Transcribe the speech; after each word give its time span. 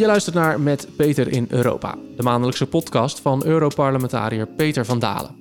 Je 0.00 0.06
luistert 0.06 0.34
naar 0.34 0.60
Met 0.60 0.88
Peter 0.96 1.28
in 1.28 1.46
Europa, 1.48 1.98
de 2.16 2.22
maandelijkse 2.22 2.66
podcast 2.66 3.20
van 3.20 3.44
Europarlementariër 3.44 4.46
Peter 4.46 4.84
van 4.84 4.98
Dalen. 4.98 5.36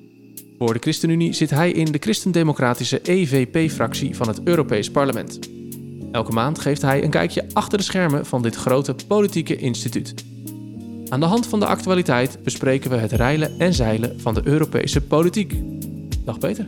Voor 0.57 0.73
de 0.73 0.79
ChristenUnie 0.79 1.33
zit 1.33 1.49
hij 1.49 1.71
in 1.71 1.91
de 1.91 1.97
christendemocratische 1.99 2.99
EVP-fractie 3.03 4.15
van 4.15 4.27
het 4.27 4.41
Europees 4.43 4.91
Parlement. 4.91 5.39
Elke 6.11 6.31
maand 6.31 6.59
geeft 6.59 6.81
hij 6.81 7.03
een 7.03 7.09
kijkje 7.09 7.45
achter 7.53 7.77
de 7.77 7.83
schermen 7.83 8.25
van 8.25 8.41
dit 8.41 8.55
grote 8.55 8.95
politieke 9.07 9.55
instituut. 9.55 10.13
Aan 11.09 11.19
de 11.19 11.25
hand 11.25 11.47
van 11.47 11.59
de 11.59 11.65
actualiteit 11.65 12.43
bespreken 12.43 12.89
we 12.89 12.97
het 12.97 13.11
reilen 13.11 13.59
en 13.59 13.73
zeilen 13.73 14.19
van 14.19 14.33
de 14.33 14.41
Europese 14.43 15.01
politiek. 15.01 15.53
Dag 16.25 16.39
Peter. 16.39 16.67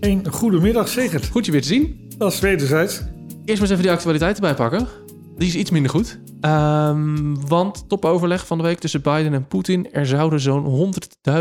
Een 0.00 0.32
goedemiddag, 0.32 0.88
zeker. 0.88 1.22
Goed 1.30 1.46
je 1.46 1.52
weer 1.52 1.62
te 1.62 1.68
zien. 1.68 2.10
Dat 2.18 2.32
is 2.32 2.40
wederzijds. 2.40 3.02
Eerst 3.44 3.60
maar 3.60 3.60
eens 3.60 3.70
even 3.70 3.82
die 3.82 3.90
actualiteit 3.90 4.34
erbij 4.34 4.54
pakken. 4.54 5.01
Die 5.36 5.48
is 5.48 5.54
iets 5.54 5.70
minder 5.70 5.90
goed. 5.90 6.18
Um, 6.40 7.46
want 7.48 7.88
topoverleg 7.88 8.46
van 8.46 8.58
de 8.58 8.64
week 8.64 8.78
tussen 8.78 9.02
Biden 9.02 9.32
en 9.32 9.46
Poetin. 9.46 9.92
Er 9.92 10.06
zouden 10.06 10.40
zo'n 10.40 10.94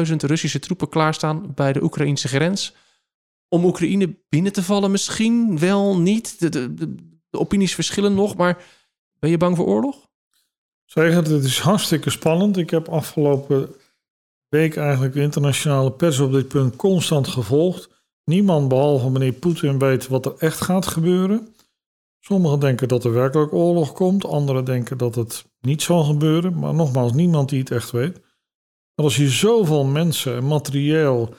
100.000 0.08 0.16
Russische 0.16 0.60
troepen 0.60 0.90
klaarstaan 0.90 1.54
bij 1.56 1.74
de 1.74 1.84
Oekraïnse 1.84 2.28
grens. 2.28 2.76
Om 3.50 3.66
Oekraïne 3.66 4.18
binnen 4.30 4.54
te 4.54 4.64
vallen, 4.64 4.92
misschien 4.92 5.60
wel 5.60 5.98
niet. 6.00 6.40
De, 6.40 6.50
de, 6.50 6.74
de, 6.74 6.96
opinies 7.32 7.76
verschillen 7.76 8.14
nog, 8.14 8.36
maar 8.36 8.64
ben 9.20 9.30
je 9.30 9.38
bang 9.38 9.56
voor 9.56 9.66
oorlog? 9.66 10.10
Zeg 10.86 11.14
het, 11.14 11.28
het 11.28 11.44
is 11.44 11.60
hartstikke 11.60 12.10
spannend. 12.10 12.58
Ik 12.58 12.70
heb 12.70 12.90
afgelopen 12.90 13.76
week 14.50 14.76
eigenlijk 14.76 15.14
de 15.14 15.22
internationale 15.22 15.92
pers 15.92 16.20
op 16.20 16.32
dit 16.32 16.48
punt 16.48 16.76
constant 16.76 17.28
gevolgd. 17.28 17.90
Niemand 18.24 18.68
behalve 18.68 19.10
meneer 19.10 19.34
Poetin 19.34 19.80
weet 19.80 20.08
wat 20.08 20.26
er 20.26 20.34
echt 20.38 20.62
gaat 20.62 20.88
gebeuren. 20.88 21.56
Sommigen 22.24 22.60
denken 22.60 22.88
dat 22.88 23.04
er 23.04 23.14
werkelijk 23.14 23.54
oorlog 23.54 23.92
komt, 23.94 24.26
anderen 24.26 24.66
denken 24.66 24.98
dat 24.98 25.16
het 25.16 25.46
niet 25.62 25.82
zal 25.82 26.04
gebeuren. 26.04 26.60
Maar 26.60 26.74
nogmaals, 26.74 27.14
niemand 27.14 27.50
die 27.50 27.60
het 27.60 27.72
echt 27.72 27.92
weet. 27.92 28.14
Maar 28.96 29.06
als 29.06 29.16
je 29.16 29.30
zoveel 29.30 29.86
mensen 29.86 30.36
en 30.36 30.48
materieel 30.48 31.34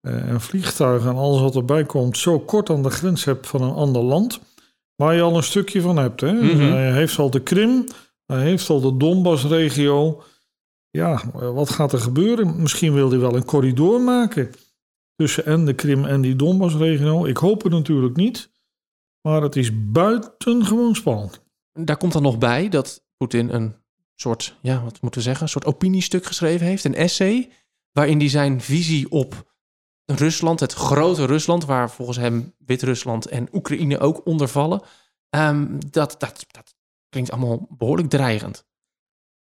eh, 0.00 0.28
en 0.28 0.40
vliegtuigen 0.40 1.10
en 1.10 1.16
alles 1.16 1.40
wat 1.40 1.56
erbij 1.56 1.84
komt, 1.84 2.18
zo 2.18 2.38
kort 2.38 2.70
aan 2.70 2.82
de 2.82 2.90
grens 2.90 3.24
hebt 3.24 3.46
van 3.46 3.62
een 3.62 3.74
ander 3.74 4.02
land, 4.02 4.40
waar 4.94 5.14
je 5.14 5.22
al 5.22 5.36
een 5.36 5.42
stukje 5.42 5.80
van 5.80 5.96
hebt. 5.96 6.20
Hè? 6.20 6.32
Mhm. 6.32 6.58
Hij 6.58 6.92
heeft 6.92 7.18
al 7.18 7.30
de 7.30 7.40
Krim, 7.40 7.86
hij 8.26 8.42
heeft 8.42 8.70
al 8.70 8.80
de 8.80 8.96
Donbass-regio. 8.96 10.22
Ja, 10.90 11.22
eh, 11.34 11.50
wat 11.50 11.70
gaat 11.70 11.92
er 11.92 12.00
gebeuren? 12.00 12.62
Misschien 12.62 12.92
wil 12.92 13.10
hij 13.10 13.18
wel 13.18 13.36
een 13.36 13.44
corridor 13.44 14.00
maken 14.00 14.50
tussen 15.16 15.46
en 15.46 15.64
de 15.64 15.74
Krim 15.74 16.04
en 16.04 16.20
die 16.20 16.36
Donbass-regio. 16.36 17.24
Ik 17.24 17.36
hoop 17.36 17.62
het 17.62 17.72
natuurlijk 17.72 18.16
niet. 18.16 18.54
Maar 19.26 19.42
het 19.42 19.56
is 19.56 19.90
buitengewoon 19.90 20.94
spannend. 20.94 21.40
Daar 21.72 21.96
komt 21.96 22.12
dan 22.12 22.22
nog 22.22 22.38
bij 22.38 22.68
dat 22.68 23.04
Poetin 23.16 23.54
een 23.54 23.76
soort, 24.14 24.58
ja, 24.62 24.82
wat 24.82 25.00
moeten 25.00 25.20
we 25.20 25.26
zeggen, 25.26 25.42
een 25.42 25.48
soort 25.48 25.64
opiniestuk 25.64 26.24
geschreven 26.24 26.66
heeft, 26.66 26.84
een 26.84 26.94
essay, 26.94 27.50
waarin 27.92 28.18
hij 28.18 28.28
zijn 28.28 28.60
visie 28.60 29.10
op 29.10 29.54
Rusland, 30.04 30.60
het 30.60 30.72
grote 30.72 31.24
Rusland, 31.24 31.64
waar 31.64 31.90
volgens 31.90 32.16
hem 32.16 32.54
Wit-Rusland 32.58 33.26
en 33.26 33.48
Oekraïne 33.52 33.98
ook 33.98 34.26
onder 34.26 34.48
vallen, 34.48 34.82
um, 35.30 35.78
dat, 35.90 36.16
dat, 36.18 36.46
dat 36.50 36.74
klinkt 37.08 37.30
allemaal 37.30 37.66
behoorlijk 37.70 38.08
dreigend. 38.08 38.66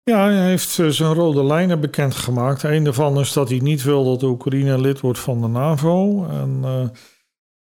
Ja, 0.02 0.24
hij 0.24 0.48
heeft 0.48 0.78
uh, 0.78 0.88
zijn 0.88 1.14
rode 1.14 1.44
lijnen 1.44 1.80
bekendgemaakt. 1.80 2.62
Een 2.62 2.84
daarvan 2.84 3.18
is 3.18 3.32
dat 3.32 3.48
hij 3.48 3.58
niet 3.58 3.82
wil 3.82 4.04
dat 4.04 4.22
Oekraïne 4.22 4.80
lid 4.80 5.00
wordt 5.00 5.18
van 5.18 5.40
de 5.40 5.48
NAVO. 5.48 6.26
En 6.26 6.60
uh, 6.64 6.88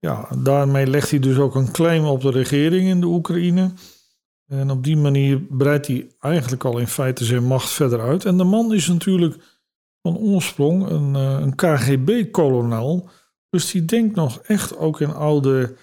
ja, 0.02 0.28
daarmee 0.38 0.88
legt 0.88 1.10
hij 1.10 1.20
dus 1.20 1.38
ook 1.38 1.56
een 1.56 1.72
claim 1.72 2.06
op 2.06 2.22
de 2.22 2.32
regering 2.32 2.88
in 2.88 3.00
de 3.00 3.06
Oekraïne. 3.06 3.72
En 4.48 4.72
op 4.72 4.84
die 4.84 4.98
manier 4.98 5.42
breidt 5.42 5.88
hij 5.88 6.08
eigenlijk 6.20 6.64
al 6.64 6.78
in 6.78 6.88
feite 6.88 7.26
zijn 7.26 7.44
macht 7.44 7.70
verder 7.70 8.02
uit. 8.02 8.26
En 8.26 8.38
de 8.38 8.44
man 8.44 8.74
is 8.74 8.88
natuurlijk 8.88 9.36
van 10.02 10.18
oorsprong 10.18 10.90
een, 10.90 11.14
uh, 11.16 11.40
een 11.40 11.56
KGB-kolonel. 11.56 13.10
Dus 13.50 13.72
die 13.72 13.86
denkt 13.86 14.16
nog 14.16 14.40
echt 14.40 14.78
ook 14.78 15.02
in 15.02 15.14
oude 15.14 15.76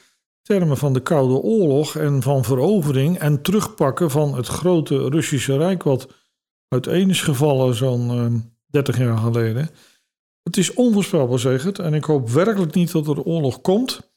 termen 0.43 0.77
van 0.77 0.93
de 0.93 1.01
Koude 1.01 1.35
Oorlog 1.35 1.97
en 1.97 2.23
van 2.23 2.45
verovering 2.45 3.19
en 3.19 3.43
terugpakken 3.43 4.11
van 4.11 4.35
het 4.35 4.47
grote 4.47 5.09
Russische 5.09 5.57
Rijk, 5.57 5.83
wat 5.83 6.09
uiteen 6.69 7.11
is 7.11 7.23
gevallen 7.23 7.75
zo'n 7.75 8.11
uh, 8.11 8.41
30 8.67 8.99
jaar 8.99 9.19
geleden. 9.19 9.71
Het 10.43 10.57
is 10.57 10.75
onvoorspelbaar, 10.75 11.39
zeg 11.39 11.63
het. 11.63 11.79
En 11.79 11.95
ik 11.95 12.05
hoop 12.05 12.31
werkelijk 12.31 12.75
niet 12.75 12.93
dat 12.93 13.07
er 13.07 13.23
oorlog 13.23 13.61
komt. 13.61 14.08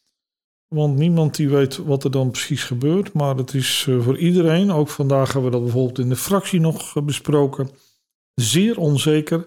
Want 0.75 0.97
niemand 0.97 1.35
die 1.35 1.49
weet 1.49 1.77
wat 1.77 2.03
er 2.03 2.11
dan 2.11 2.31
precies 2.31 2.63
gebeurt. 2.63 3.13
Maar 3.13 3.35
het 3.35 3.53
is 3.53 3.85
uh, 3.89 4.03
voor 4.03 4.17
iedereen, 4.17 4.71
ook 4.71 4.89
vandaag 4.89 5.33
hebben 5.33 5.51
we 5.51 5.57
dat 5.57 5.63
bijvoorbeeld 5.65 5.99
in 5.99 6.09
de 6.09 6.15
fractie 6.15 6.59
nog 6.59 6.95
uh, 6.95 7.03
besproken, 7.03 7.69
zeer 8.33 8.77
onzeker. 8.77 9.45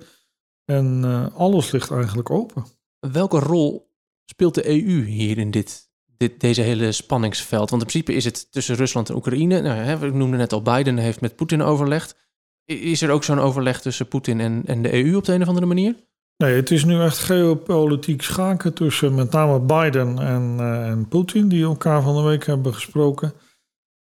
En 0.64 1.02
uh, 1.04 1.26
alles 1.34 1.70
ligt 1.70 1.90
eigenlijk 1.90 2.30
open. 2.30 2.64
Welke 3.12 3.38
rol 3.38 3.90
speelt 4.24 4.54
de 4.54 4.68
EU 4.68 5.04
hier 5.04 5.38
in 5.38 5.50
dit, 5.50 5.90
dit, 6.16 6.40
deze 6.40 6.60
hele 6.60 6.92
spanningsveld? 6.92 7.70
Want 7.70 7.82
in 7.82 7.88
principe 7.88 8.14
is 8.14 8.24
het 8.24 8.52
tussen 8.52 8.76
Rusland 8.76 9.08
en 9.08 9.14
Oekraïne. 9.14 9.60
Nou, 9.60 9.76
hè, 9.76 10.06
ik 10.06 10.14
noemde 10.14 10.36
net 10.36 10.52
al, 10.52 10.62
Biden 10.62 10.98
heeft 10.98 11.20
met 11.20 11.36
Poetin 11.36 11.62
overlegd. 11.62 12.16
Is 12.64 13.02
er 13.02 13.10
ook 13.10 13.24
zo'n 13.24 13.38
overleg 13.38 13.80
tussen 13.80 14.08
Poetin 14.08 14.40
en, 14.40 14.62
en 14.66 14.82
de 14.82 15.04
EU 15.04 15.16
op 15.16 15.24
de 15.24 15.32
een 15.32 15.42
of 15.42 15.48
andere 15.48 15.66
manier? 15.66 15.96
Nee, 16.36 16.54
het 16.54 16.70
is 16.70 16.84
nu 16.84 17.00
echt 17.00 17.18
geopolitiek 17.18 18.22
schaken 18.22 18.74
tussen 18.74 19.14
met 19.14 19.30
name 19.30 19.60
Biden 19.60 20.18
en, 20.18 20.56
uh, 20.60 20.88
en 20.88 21.08
Poetin, 21.08 21.48
die 21.48 21.64
elkaar 21.64 22.02
van 22.02 22.16
de 22.16 22.22
week 22.22 22.46
hebben 22.46 22.74
gesproken. 22.74 23.32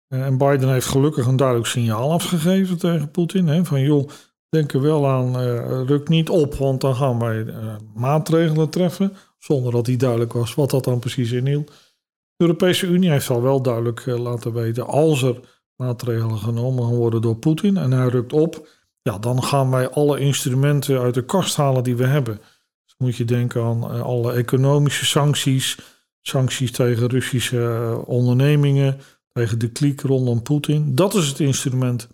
Uh, 0.08 0.24
en 0.24 0.38
Biden 0.38 0.68
heeft 0.68 0.86
gelukkig 0.86 1.26
een 1.26 1.36
duidelijk 1.36 1.68
signaal 1.68 2.12
afgegeven 2.12 2.78
tegen 2.78 3.10
Poetin. 3.10 3.46
Hè, 3.46 3.64
van 3.64 3.80
joh, 3.80 4.08
denk 4.48 4.72
er 4.72 4.80
wel 4.80 5.08
aan, 5.08 5.40
uh, 5.40 5.82
ruk 5.86 6.08
niet 6.08 6.28
op, 6.28 6.54
want 6.54 6.80
dan 6.80 6.94
gaan 6.94 7.18
wij 7.18 7.46
maatregelen 7.94 8.68
treffen. 8.68 9.12
Zonder 9.38 9.72
dat 9.72 9.86
hij 9.86 9.96
duidelijk 9.96 10.32
was 10.32 10.54
wat 10.54 10.70
dat 10.70 10.84
dan 10.84 10.98
precies 10.98 11.32
inhield. 11.32 11.66
De 11.66 12.44
Europese 12.44 12.86
Unie 12.86 13.10
heeft 13.10 13.30
al 13.30 13.42
wel 13.42 13.62
duidelijk 13.62 14.06
laten 14.06 14.52
weten, 14.52 14.86
als 14.86 15.22
er 15.22 15.40
maatregelen 15.76 16.38
genomen 16.38 16.84
gaan 16.84 16.94
worden 16.94 17.22
door 17.22 17.36
Poetin 17.36 17.76
en 17.76 17.92
hij 17.92 18.08
rukt 18.08 18.32
op, 18.32 18.68
ja, 19.06 19.18
dan 19.18 19.42
gaan 19.42 19.70
wij 19.70 19.90
alle 19.90 20.18
instrumenten 20.18 21.00
uit 21.00 21.14
de 21.14 21.24
kast 21.24 21.56
halen 21.56 21.84
die 21.84 21.96
we 21.96 22.06
hebben. 22.06 22.36
Dus 22.84 22.94
moet 22.98 23.16
je 23.16 23.24
denken 23.24 23.62
aan 23.62 23.94
uh, 23.94 24.02
alle 24.02 24.32
economische 24.32 25.04
sancties, 25.04 25.78
sancties 26.20 26.72
tegen 26.72 27.08
Russische 27.08 27.56
uh, 27.56 28.08
ondernemingen, 28.08 29.00
tegen 29.32 29.58
de 29.58 29.68
kliek 29.68 30.00
rondom 30.00 30.42
Poetin. 30.42 30.94
Dat 30.94 31.14
is 31.14 31.28
het 31.28 31.40
instrument 31.40 32.08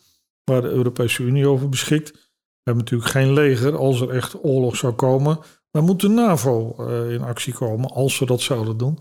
waar 0.44 0.62
de 0.62 0.68
Europese 0.68 1.22
Unie 1.22 1.46
over 1.46 1.68
beschikt. 1.68 2.10
We 2.12 2.70
hebben 2.70 2.84
natuurlijk 2.84 3.10
geen 3.10 3.32
leger 3.32 3.76
als 3.76 4.00
er 4.00 4.10
echt 4.10 4.44
oorlog 4.44 4.76
zou 4.76 4.92
komen. 4.92 5.38
Dan 5.70 5.84
moet 5.84 6.00
de 6.00 6.08
NAVO 6.08 6.76
uh, 6.78 7.12
in 7.12 7.22
actie 7.22 7.54
komen 7.54 7.90
als 7.90 8.18
we 8.18 8.26
dat 8.26 8.40
zouden 8.40 8.76
doen. 8.76 8.98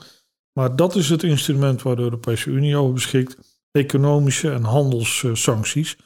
Maar 0.53 0.75
dat 0.75 0.95
is 0.95 1.09
het 1.09 1.23
instrument 1.23 1.81
waar 1.81 1.95
de 1.95 2.01
Europese 2.01 2.49
Unie 2.49 2.77
over 2.77 2.93
beschikt. 2.93 3.37
Economische 3.71 4.51
en 4.51 4.63
handelssancties. 4.63 5.97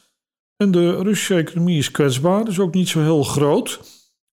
En 0.58 0.72
de 0.72 0.96
Russische 0.96 1.36
economie 1.36 1.78
is 1.78 1.92
kwetsbaar, 1.92 2.46
dus 2.46 2.60
ook 2.60 2.74
niet 2.74 2.88
zo 2.88 3.02
heel 3.02 3.24
groot. 3.24 3.80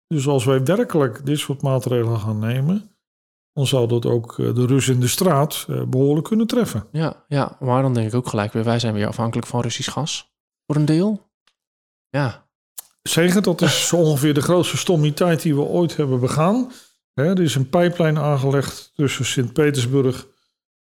Dus 0.07 0.27
als 0.27 0.45
wij 0.45 0.65
werkelijk 0.65 1.27
dit 1.27 1.39
soort 1.39 1.63
maatregelen 1.63 2.19
gaan 2.19 2.39
nemen, 2.39 2.97
dan 3.53 3.67
zou 3.67 3.89
dat 3.89 4.07
ook 4.07 4.37
de 4.37 4.67
Russen 4.67 4.95
in 4.95 5.01
de 5.01 5.09
straat 5.09 5.67
behoorlijk 5.89 6.27
kunnen 6.27 6.47
treffen. 6.47 6.87
Ja, 6.93 7.25
ja, 7.29 7.57
maar 7.61 7.83
dan 7.83 7.95
denk 7.95 8.09
ik 8.09 8.15
ook 8.15 8.29
gelijk 8.29 8.53
weer, 8.53 8.65
wij 8.65 8.79
zijn 8.79 8.95
weer 8.95 9.07
afhankelijk 9.07 9.47
van 9.47 9.61
Russisch 9.61 9.93
gas. 9.93 10.35
Voor 10.67 10.77
een 10.77 10.85
deel. 10.85 11.31
Ja. 12.09 12.51
Zeker, 13.03 13.43
dat 13.43 13.61
is 13.61 13.89
zo 13.89 13.97
ongeveer 13.97 14.35
de 14.35 14.43
grootste 14.43 14.77
stommiteit 14.77 15.43
die 15.43 15.55
we 15.55 15.61
ooit 15.61 15.97
hebben 15.97 16.21
begaan. 16.21 16.73
er 17.15 17.41
is 17.41 17.55
een 17.55 17.69
pijplijn 17.69 18.19
aangelegd 18.19 18.93
tussen 18.95 19.25
Sint-Petersburg 19.25 20.27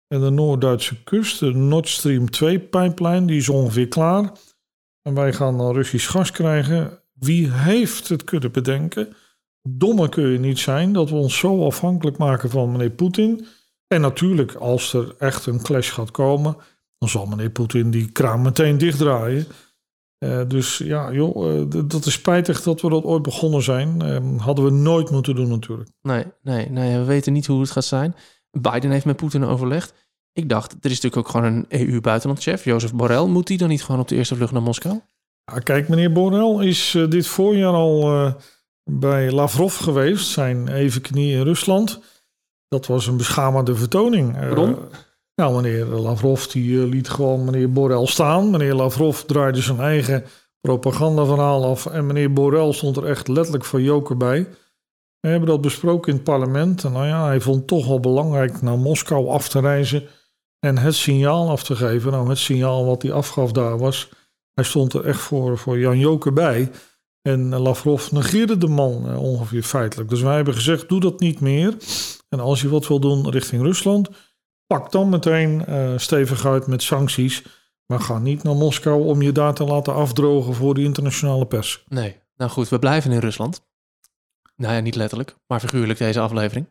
en 0.08 0.20
de 0.20 0.30
Noord-Duitse 0.30 1.02
kust. 1.02 1.40
De 1.40 1.52
Nord 1.54 1.88
Stream 1.88 2.30
2 2.30 2.60
pijplijn, 2.60 3.26
die 3.26 3.36
is 3.36 3.48
ongeveer 3.48 3.88
klaar. 3.88 4.32
En 5.06 5.14
wij 5.14 5.32
gaan 5.32 5.58
dan 5.58 5.72
Russisch 5.72 6.10
gas 6.10 6.30
krijgen. 6.30 6.98
Wie 7.12 7.52
heeft 7.52 8.08
het 8.08 8.24
kunnen 8.24 8.52
bedenken? 8.52 9.16
Domme 9.62 10.08
kun 10.08 10.28
je 10.28 10.38
niet 10.38 10.58
zijn 10.58 10.92
dat 10.92 11.10
we 11.10 11.16
ons 11.16 11.38
zo 11.38 11.66
afhankelijk 11.66 12.16
maken 12.18 12.50
van 12.50 12.72
meneer 12.72 12.90
Poetin. 12.90 13.46
En 13.86 14.00
natuurlijk, 14.00 14.54
als 14.54 14.92
er 14.92 15.14
echt 15.18 15.46
een 15.46 15.62
clash 15.62 15.92
gaat 15.92 16.10
komen, 16.10 16.56
dan 16.98 17.08
zal 17.08 17.26
meneer 17.26 17.50
Poetin 17.50 17.90
die 17.90 18.12
kraan 18.12 18.42
meteen 18.42 18.78
dichtdraaien. 18.78 19.46
Uh, 20.18 20.40
dus 20.48 20.78
ja, 20.78 21.12
joh, 21.12 21.54
uh, 21.54 21.84
dat 21.88 22.06
is 22.06 22.12
spijtig 22.12 22.62
dat 22.62 22.80
we 22.80 22.88
dat 22.88 23.04
ooit 23.04 23.22
begonnen 23.22 23.62
zijn. 23.62 24.02
Uh, 24.02 24.40
hadden 24.40 24.64
we 24.64 24.70
nooit 24.70 25.10
moeten 25.10 25.34
doen 25.34 25.48
natuurlijk. 25.48 25.90
Nee, 26.02 26.24
nee, 26.42 26.70
nee, 26.70 26.98
we 26.98 27.04
weten 27.04 27.32
niet 27.32 27.46
hoe 27.46 27.60
het 27.60 27.70
gaat 27.70 27.84
zijn. 27.84 28.14
Biden 28.50 28.90
heeft 28.90 29.04
met 29.04 29.16
Poetin 29.16 29.44
overlegd. 29.44 30.05
Ik 30.36 30.48
dacht, 30.48 30.72
er 30.72 30.90
is 30.90 31.00
natuurlijk 31.00 31.16
ook 31.16 31.28
gewoon 31.28 31.46
een 31.46 31.66
EU-buitenlandchef, 31.68 32.64
Jozef 32.64 32.94
Borrell. 32.94 33.26
Moet 33.26 33.46
die 33.46 33.58
dan 33.58 33.68
niet 33.68 33.84
gewoon 33.84 34.00
op 34.00 34.08
de 34.08 34.14
eerste 34.14 34.36
vlucht 34.36 34.52
naar 34.52 34.62
Moskou? 34.62 35.00
Ja, 35.44 35.58
kijk, 35.58 35.88
meneer 35.88 36.12
Borrell 36.12 36.66
is 36.66 36.94
uh, 36.94 37.10
dit 37.10 37.26
voorjaar 37.26 37.72
al 37.72 38.12
uh, 38.12 38.32
bij 38.90 39.30
Lavrov 39.30 39.82
geweest, 39.82 40.28
zijn 40.28 40.68
evenknie 40.68 41.32
in 41.32 41.42
Rusland. 41.42 42.00
Dat 42.68 42.86
was 42.86 43.06
een 43.06 43.16
beschamende 43.16 43.74
vertoning. 43.74 44.32
Waarom? 44.32 44.70
Uh, 44.70 44.78
nou, 45.34 45.62
meneer 45.62 45.84
Lavrov 45.84 46.44
die 46.44 46.86
liet 46.86 47.08
gewoon 47.08 47.44
meneer 47.44 47.72
Borrell 47.72 48.06
staan. 48.06 48.50
Meneer 48.50 48.74
Lavrov 48.74 49.20
draaide 49.20 49.60
zijn 49.60 49.80
eigen 49.80 50.24
propagandaverhaal 50.60 51.64
af. 51.64 51.86
En 51.86 52.06
meneer 52.06 52.32
Borrell 52.32 52.72
stond 52.72 52.96
er 52.96 53.06
echt 53.06 53.28
letterlijk 53.28 53.64
voor 53.64 53.80
joker 53.80 54.16
bij. 54.16 54.48
We 55.20 55.28
hebben 55.28 55.48
dat 55.48 55.60
besproken 55.60 56.08
in 56.10 56.14
het 56.14 56.24
parlement. 56.24 56.84
En 56.84 56.92
nou 56.92 57.06
ja, 57.06 57.26
hij 57.26 57.40
vond 57.40 57.56
het 57.56 57.66
toch 57.66 57.86
wel 57.86 58.00
belangrijk 58.00 58.62
naar 58.62 58.78
Moskou 58.78 59.28
af 59.28 59.48
te 59.48 59.60
reizen 59.60 60.08
en 60.60 60.78
het 60.78 60.94
signaal 60.94 61.50
af 61.50 61.62
te 61.62 61.76
geven. 61.76 62.12
Nou, 62.12 62.28
het 62.28 62.38
signaal 62.38 62.84
wat 62.84 63.02
hij 63.02 63.12
afgaf 63.12 63.52
daar 63.52 63.78
was, 63.78 64.08
hij 64.54 64.64
stond 64.64 64.92
er 64.92 65.04
echt 65.04 65.20
voor, 65.20 65.58
voor 65.58 65.78
Jan 65.78 65.98
Joker 65.98 66.32
bij. 66.32 66.70
En 67.22 67.56
Lavrov 67.56 68.10
negeerde 68.10 68.58
de 68.58 68.66
man 68.66 69.08
eh, 69.08 69.22
ongeveer 69.22 69.62
feitelijk. 69.62 70.08
Dus 70.08 70.20
wij 70.20 70.34
hebben 70.36 70.54
gezegd, 70.54 70.88
doe 70.88 71.00
dat 71.00 71.20
niet 71.20 71.40
meer. 71.40 71.76
En 72.28 72.40
als 72.40 72.60
je 72.60 72.68
wat 72.68 72.86
wil 72.86 73.00
doen 73.00 73.30
richting 73.30 73.62
Rusland, 73.62 74.08
pak 74.66 74.92
dan 74.92 75.08
meteen 75.08 75.64
uh, 75.68 75.92
stevig 75.96 76.46
uit 76.46 76.66
met 76.66 76.82
sancties. 76.82 77.42
Maar 77.86 78.00
ga 78.00 78.18
niet 78.18 78.42
naar 78.42 78.54
Moskou 78.54 79.04
om 79.04 79.22
je 79.22 79.32
daar 79.32 79.54
te 79.54 79.64
laten 79.64 79.94
afdrogen 79.94 80.54
voor 80.54 80.74
de 80.74 80.82
internationale 80.82 81.46
pers. 81.46 81.84
Nee, 81.88 82.16
nou 82.36 82.50
goed, 82.50 82.68
we 82.68 82.78
blijven 82.78 83.12
in 83.12 83.18
Rusland. 83.18 83.60
Nou 84.56 84.74
ja, 84.74 84.80
niet 84.80 84.94
letterlijk, 84.94 85.36
maar 85.46 85.60
figuurlijk 85.60 85.98
deze 85.98 86.20
aflevering. 86.20 86.68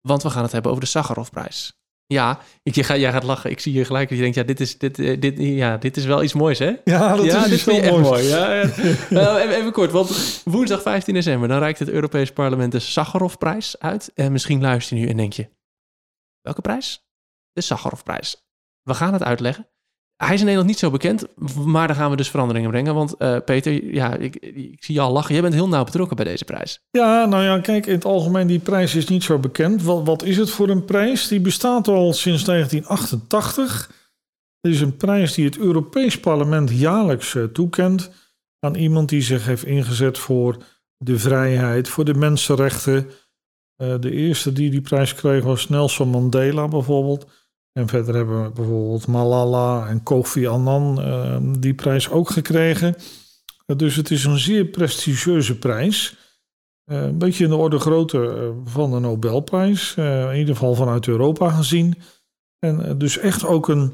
Want 0.00 0.22
we 0.22 0.30
gaan 0.30 0.42
het 0.42 0.52
hebben 0.52 0.70
over 0.70 0.84
de 0.84 0.90
Sakharovprijs. 0.90 1.79
Ja, 2.12 2.40
ik, 2.62 2.74
je 2.74 2.98
jij 2.98 3.12
gaat 3.12 3.22
lachen. 3.22 3.50
Ik 3.50 3.60
zie 3.60 3.72
je 3.72 3.84
gelijk 3.84 4.08
dat 4.08 4.18
je 4.18 4.22
denkt, 4.22 4.38
ja, 4.38 4.42
dit 4.42 4.60
is, 4.60 4.78
dit, 4.78 4.98
eh, 4.98 5.20
dit, 5.20 5.38
ja, 5.38 5.76
dit 5.76 5.96
is 5.96 6.04
wel 6.04 6.22
iets 6.22 6.32
moois, 6.32 6.58
hè? 6.58 6.76
Ja, 6.84 7.16
dat 7.16 7.24
is 7.24 7.48
dit 7.48 7.64
wel 7.64 7.80
mooi. 7.80 8.02
mooi. 8.02 8.24
Ja, 8.24 8.54
ja. 8.54 8.70
nou, 9.10 9.38
even, 9.38 9.56
even, 9.56 9.72
kort, 9.72 9.90
want 9.90 10.42
woensdag 10.44 10.82
15 10.82 11.14
december... 11.14 11.48
dan 11.48 11.58
reikt 11.58 11.78
het 11.78 11.88
Europees 11.88 12.32
Parlement 12.32 12.72
de 12.72 12.78
Sakharovprijs 12.78 13.78
uit. 13.78 14.10
En 14.14 14.32
misschien 14.32 14.60
luister 14.60 14.96
je 14.96 15.02
nu 15.02 15.08
en 15.08 15.16
denk 15.16 15.32
je... 15.32 15.48
welke 16.40 16.60
prijs? 16.60 17.04
De 17.52 17.60
Sakharovprijs. 17.60 18.44
We 18.82 18.94
gaan 18.94 19.12
het 19.12 19.22
uitleggen. 19.22 19.68
Hij 20.24 20.34
is 20.34 20.40
in 20.40 20.46
Nederland 20.46 20.68
niet 20.68 20.78
zo 20.78 20.90
bekend, 20.90 21.26
maar 21.66 21.86
daar 21.86 21.96
gaan 21.96 22.10
we 22.10 22.16
dus 22.16 22.30
veranderingen 22.30 22.70
brengen. 22.70 22.94
Want 22.94 23.14
uh, 23.18 23.36
Peter, 23.44 23.94
ja, 23.94 24.16
ik, 24.16 24.36
ik, 24.36 24.84
zie 24.84 24.94
je 24.94 25.00
al 25.00 25.12
lachen. 25.12 25.32
Jij 25.32 25.42
bent 25.42 25.54
heel 25.54 25.68
nauw 25.68 25.84
betrokken 25.84 26.16
bij 26.16 26.24
deze 26.24 26.44
prijs. 26.44 26.80
Ja, 26.90 27.24
nou 27.24 27.42
ja, 27.42 27.60
kijk, 27.60 27.86
in 27.86 27.94
het 27.94 28.04
algemeen, 28.04 28.46
die 28.46 28.58
prijs 28.58 28.94
is 28.94 29.08
niet 29.08 29.22
zo 29.22 29.38
bekend. 29.38 29.82
Wat, 29.82 30.06
wat 30.06 30.22
is 30.22 30.36
het 30.36 30.50
voor 30.50 30.68
een 30.68 30.84
prijs? 30.84 31.28
Die 31.28 31.40
bestaat 31.40 31.88
al 31.88 32.12
sinds 32.12 32.44
1988. 32.44 33.90
Het 34.60 34.72
is 34.72 34.80
een 34.80 34.96
prijs 34.96 35.34
die 35.34 35.44
het 35.44 35.58
Europees 35.58 36.20
Parlement 36.20 36.70
jaarlijks 36.70 37.34
uh, 37.34 37.44
toekent 37.44 38.10
aan 38.58 38.74
iemand 38.74 39.08
die 39.08 39.22
zich 39.22 39.46
heeft 39.46 39.64
ingezet 39.64 40.18
voor 40.18 40.56
de 40.96 41.18
vrijheid, 41.18 41.88
voor 41.88 42.04
de 42.04 42.14
mensenrechten. 42.14 43.10
Uh, 43.82 43.94
de 44.00 44.10
eerste 44.10 44.52
die 44.52 44.70
die 44.70 44.80
prijs 44.80 45.14
kreeg 45.14 45.44
was 45.44 45.68
Nelson 45.68 46.08
Mandela 46.08 46.68
bijvoorbeeld. 46.68 47.26
En 47.72 47.88
verder 47.88 48.14
hebben 48.14 48.42
we 48.42 48.50
bijvoorbeeld 48.50 49.06
Malala 49.06 49.88
en 49.88 50.02
Kofi 50.02 50.46
Annan 50.46 51.00
uh, 51.00 51.36
die 51.58 51.74
prijs 51.74 52.10
ook 52.10 52.30
gekregen. 52.30 52.94
Uh, 53.66 53.76
dus 53.76 53.96
het 53.96 54.10
is 54.10 54.24
een 54.24 54.38
zeer 54.38 54.64
prestigieuze 54.64 55.58
prijs. 55.58 56.16
Uh, 56.86 57.02
een 57.02 57.18
beetje 57.18 57.44
in 57.44 57.50
de 57.50 57.56
orde 57.56 57.78
grootte 57.78 58.34
eh, 58.34 58.72
van 58.72 58.90
de 58.90 58.98
Nobelprijs. 58.98 59.94
in 59.96 60.36
ieder 60.36 60.54
geval 60.54 60.74
vanuit 60.74 61.06
Europa 61.06 61.50
gezien. 61.50 61.94
En 62.58 62.98
dus 62.98 63.18
echt 63.18 63.44
ook 63.44 63.68
een, 63.68 63.92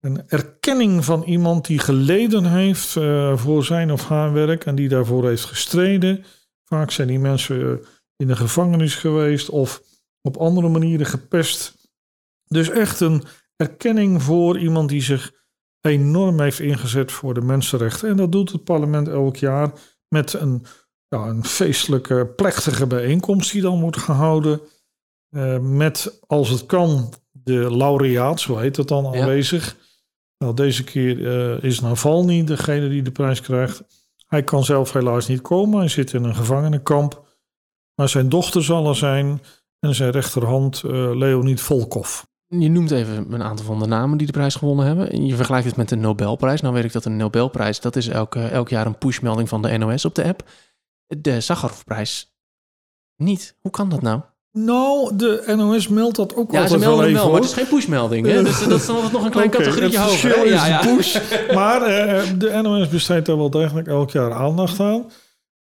een 0.00 0.22
erkenning 0.28 1.04
van 1.04 1.22
iemand 1.22 1.66
die 1.66 1.78
geleden 1.78 2.44
heeft 2.44 2.92
voor 3.34 3.64
zijn 3.64 3.92
of 3.92 4.08
haar 4.08 4.32
werk. 4.32 4.64
En 4.64 4.74
die 4.74 4.88
daarvoor 4.88 5.28
heeft 5.28 5.44
gestreden. 5.44 6.24
Vaak 6.64 6.90
zijn 6.90 7.08
die 7.08 7.18
mensen 7.18 7.84
in 8.16 8.26
de 8.26 8.36
gevangenis 8.36 8.94
geweest 8.94 9.48
of 9.48 9.82
op 10.22 10.36
andere 10.36 10.68
manieren 10.68 11.06
gepest. 11.06 11.79
Dus 12.54 12.70
echt 12.70 13.00
een 13.00 13.22
erkenning 13.56 14.22
voor 14.22 14.58
iemand 14.58 14.88
die 14.88 15.02
zich 15.02 15.32
enorm 15.80 16.40
heeft 16.40 16.60
ingezet 16.60 17.12
voor 17.12 17.34
de 17.34 17.40
mensenrechten. 17.40 18.08
En 18.08 18.16
dat 18.16 18.32
doet 18.32 18.52
het 18.52 18.64
parlement 18.64 19.08
elk 19.08 19.36
jaar 19.36 19.72
met 20.08 20.32
een, 20.32 20.64
ja, 21.08 21.26
een 21.26 21.44
feestelijke, 21.44 22.32
plechtige 22.36 22.86
bijeenkomst 22.86 23.52
die 23.52 23.62
dan 23.62 23.80
wordt 23.80 23.96
gehouden. 23.96 24.60
Uh, 25.30 25.58
met, 25.58 26.20
als 26.26 26.48
het 26.48 26.66
kan, 26.66 27.12
de 27.30 27.76
laureaat, 27.76 28.40
zo 28.40 28.56
heet 28.56 28.76
het 28.76 28.88
dan, 28.88 29.06
aanwezig. 29.06 29.76
Nou, 30.38 30.54
deze 30.54 30.84
keer 30.84 31.18
uh, 31.18 31.62
is 31.62 31.80
Navalny 31.80 32.44
degene 32.44 32.88
die 32.88 33.02
de 33.02 33.10
prijs 33.10 33.40
krijgt. 33.40 33.82
Hij 34.26 34.44
kan 34.44 34.64
zelf 34.64 34.92
helaas 34.92 35.26
niet 35.26 35.40
komen, 35.40 35.78
hij 35.78 35.88
zit 35.88 36.12
in 36.12 36.24
een 36.24 36.34
gevangenenkamp. 36.34 37.28
Maar 37.94 38.08
zijn 38.08 38.28
dochter 38.28 38.64
zal 38.64 38.88
er 38.88 38.96
zijn 38.96 39.42
en 39.78 39.94
zijn 39.94 40.10
rechterhand 40.10 40.82
uh, 40.84 40.90
Leonid 41.16 41.60
Volkov. 41.60 42.22
Je 42.58 42.70
noemt 42.70 42.90
even 42.90 43.32
een 43.32 43.42
aantal 43.42 43.64
van 43.64 43.78
de 43.78 43.86
namen 43.86 44.18
die 44.18 44.26
de 44.26 44.32
prijs 44.32 44.54
gewonnen 44.54 44.86
hebben. 44.86 45.10
En 45.10 45.26
je 45.26 45.36
vergelijkt 45.36 45.66
het 45.66 45.76
met 45.76 45.88
de 45.88 45.96
Nobelprijs. 45.96 46.60
Nou 46.60 46.74
weet 46.74 46.84
ik 46.84 46.92
dat 46.92 47.04
een 47.04 47.16
Nobelprijs, 47.16 47.80
dat 47.80 47.96
is 47.96 48.08
elk, 48.08 48.34
elk 48.34 48.68
jaar 48.68 48.86
een 48.86 48.98
pushmelding 48.98 49.48
van 49.48 49.62
de 49.62 49.78
NOS 49.78 50.04
op 50.04 50.14
de 50.14 50.24
app. 50.24 50.48
De 51.06 51.40
Sakharovprijs 51.40 52.30
niet. 53.16 53.56
Hoe 53.60 53.70
kan 53.70 53.88
dat 53.88 54.02
nou? 54.02 54.20
Nou, 54.52 55.16
de 55.16 55.54
NOS 55.56 55.88
meldt 55.88 56.16
dat 56.16 56.34
ook 56.34 56.52
ja, 56.52 56.60
altijd 56.60 56.80
wel 56.80 57.04
even. 57.04 57.20
Ja, 57.20 57.26
maar 57.26 57.34
het 57.34 57.44
is 57.44 57.52
geen 57.52 57.68
pushmelding. 57.68 58.26
Hè? 58.26 58.42
dus 58.42 58.64
dat 58.64 58.80
is 58.80 58.86
nog 58.86 59.24
een 59.24 59.30
klein 59.30 59.46
okay, 59.52 59.60
categorietje 59.60 59.98
hoger. 59.98 60.44
Is 60.44 60.52
ja, 60.52 60.66
ja. 60.66 60.94
Push, 60.94 61.18
maar 61.54 61.80
uh, 61.80 62.22
de 62.38 62.60
NOS 62.62 62.88
besteedt 62.88 63.26
daar 63.26 63.36
wel 63.36 63.50
degelijk 63.50 63.88
elk 63.88 64.10
jaar 64.10 64.32
aandacht 64.32 64.80
aan. 64.80 65.10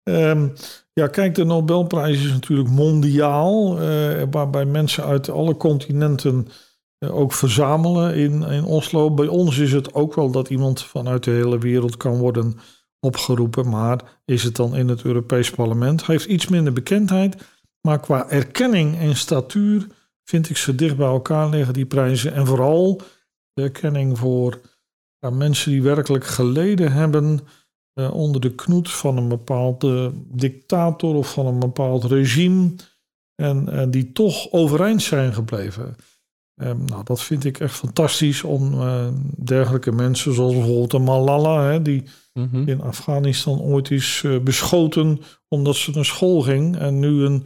Um, 0.04 0.54
ja, 0.94 1.08
kijk, 1.08 1.36
de 1.36 1.44
Nobelprijs 1.44 2.24
is 2.24 2.32
natuurlijk 2.32 2.70
mondiaal. 2.70 3.82
Uh, 3.82 4.24
waarbij 4.32 4.66
mensen 4.66 5.04
uit 5.04 5.30
alle 5.30 5.58
continenten 5.58 6.48
eh, 6.48 6.54
ook 7.00 7.34
verzamelen 7.34 8.16
in, 8.16 8.44
in 8.44 8.64
Oslo. 8.64 9.12
Bij 9.12 9.28
ons 9.28 9.58
is 9.58 9.72
het 9.72 9.94
ook 9.94 10.16
wel 10.16 10.32
dat 10.32 10.50
iemand 10.50 10.84
vanuit 10.84 11.24
de 11.24 11.32
hele 11.32 11.58
wereld 11.58 11.98
kan 11.98 12.18
worden 12.18 12.60
opgeroepen. 13.00 13.70
Maar 13.70 14.20
is 14.26 14.44
het 14.44 14.56
dan 14.56 14.76
in 14.76 14.88
het 14.88 15.04
Europees 15.04 15.52
Parlement? 15.52 16.06
Heeft 16.06 16.26
iets 16.26 16.48
minder 16.48 16.74
bekendheid. 16.74 17.36
Maar 17.82 18.00
qua 18.00 18.30
erkenning 18.30 18.98
en 18.98 19.16
statuur 19.16 19.88
vind 20.24 20.50
ik 20.50 20.58
ze 20.58 20.76
dicht 20.76 20.98
bij 20.98 21.08
elkaar 21.08 21.50
liggen, 21.50 21.74
die 21.74 21.86
prijzen. 21.86 22.34
En 22.34 22.46
vooral 22.46 23.02
de 23.54 23.62
erkenning 23.62 24.18
voor 24.18 24.60
mensen 25.32 25.72
die 25.72 25.82
werkelijk 25.82 26.26
geleden 26.26 26.92
hebben 26.92 27.40
uh, 27.94 28.14
onder 28.14 28.42
de 28.42 28.56
knoet 28.56 28.92
van 28.92 29.18
een 29.18 29.28
bepaalde 29.28 30.12
dictator 30.28 31.16
of 31.16 31.32
van 31.34 31.46
een 31.46 31.60
bepaald 31.60 32.04
regime. 32.04 32.76
En, 33.36 33.70
en 33.70 33.92
die 33.92 34.12
toch 34.12 34.52
overeind 34.52 35.02
zijn 35.02 35.34
gebleven. 35.34 35.96
Um, 36.62 36.86
nou, 36.86 37.04
dat 37.04 37.22
vind 37.22 37.46
ik 37.46 37.60
echt 37.60 37.76
fantastisch 37.76 38.44
om 38.44 38.74
uh, 38.74 39.08
dergelijke 39.38 39.92
mensen, 39.92 40.34
zoals 40.34 40.54
bijvoorbeeld 40.54 40.92
de 40.92 41.00
Malala, 41.00 41.64
hè, 41.64 41.82
die 41.82 42.04
mm-hmm. 42.34 42.68
in 42.68 42.82
Afghanistan 42.82 43.60
ooit 43.60 43.92
is 43.92 44.22
uh, 44.26 44.40
beschoten 44.40 45.22
omdat 45.48 45.76
ze 45.76 45.92
naar 45.92 46.06
school 46.06 46.42
ging 46.42 46.78
en 46.78 47.00
nu 47.00 47.24
een 47.24 47.46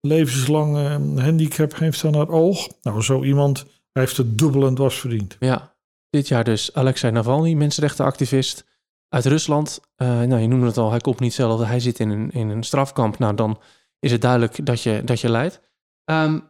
levenslange 0.00 0.88
handicap 1.20 1.78
heeft 1.78 2.04
aan 2.04 2.14
haar 2.14 2.28
oog. 2.28 2.68
Nou, 2.82 3.02
zo 3.02 3.24
iemand 3.24 3.66
heeft 3.92 4.16
het 4.16 4.38
dubbel 4.38 4.66
en 4.66 4.74
dwars 4.74 4.98
verdiend. 4.98 5.36
Ja, 5.40 5.76
dit 6.10 6.28
jaar 6.28 6.44
dus 6.44 6.74
Alexei 6.74 7.12
Navalny, 7.12 7.54
mensenrechtenactivist 7.54 8.66
uit 9.08 9.26
Rusland. 9.26 9.80
Uh, 9.96 10.08
nou, 10.08 10.40
je 10.40 10.48
noemde 10.48 10.66
het 10.66 10.78
al, 10.78 10.90
hij 10.90 11.00
komt 11.00 11.20
niet 11.20 11.34
zelf, 11.34 11.64
hij 11.64 11.80
zit 11.80 12.00
in 12.00 12.10
een, 12.10 12.30
in 12.30 12.48
een 12.48 12.62
strafkamp. 12.62 13.18
Nou, 13.18 13.34
dan 13.34 13.58
is 13.98 14.12
het 14.12 14.20
duidelijk 14.20 14.66
dat 14.66 14.82
je, 14.82 15.02
dat 15.04 15.20
je 15.20 15.30
leidt. 15.30 15.60
Um, 16.04 16.48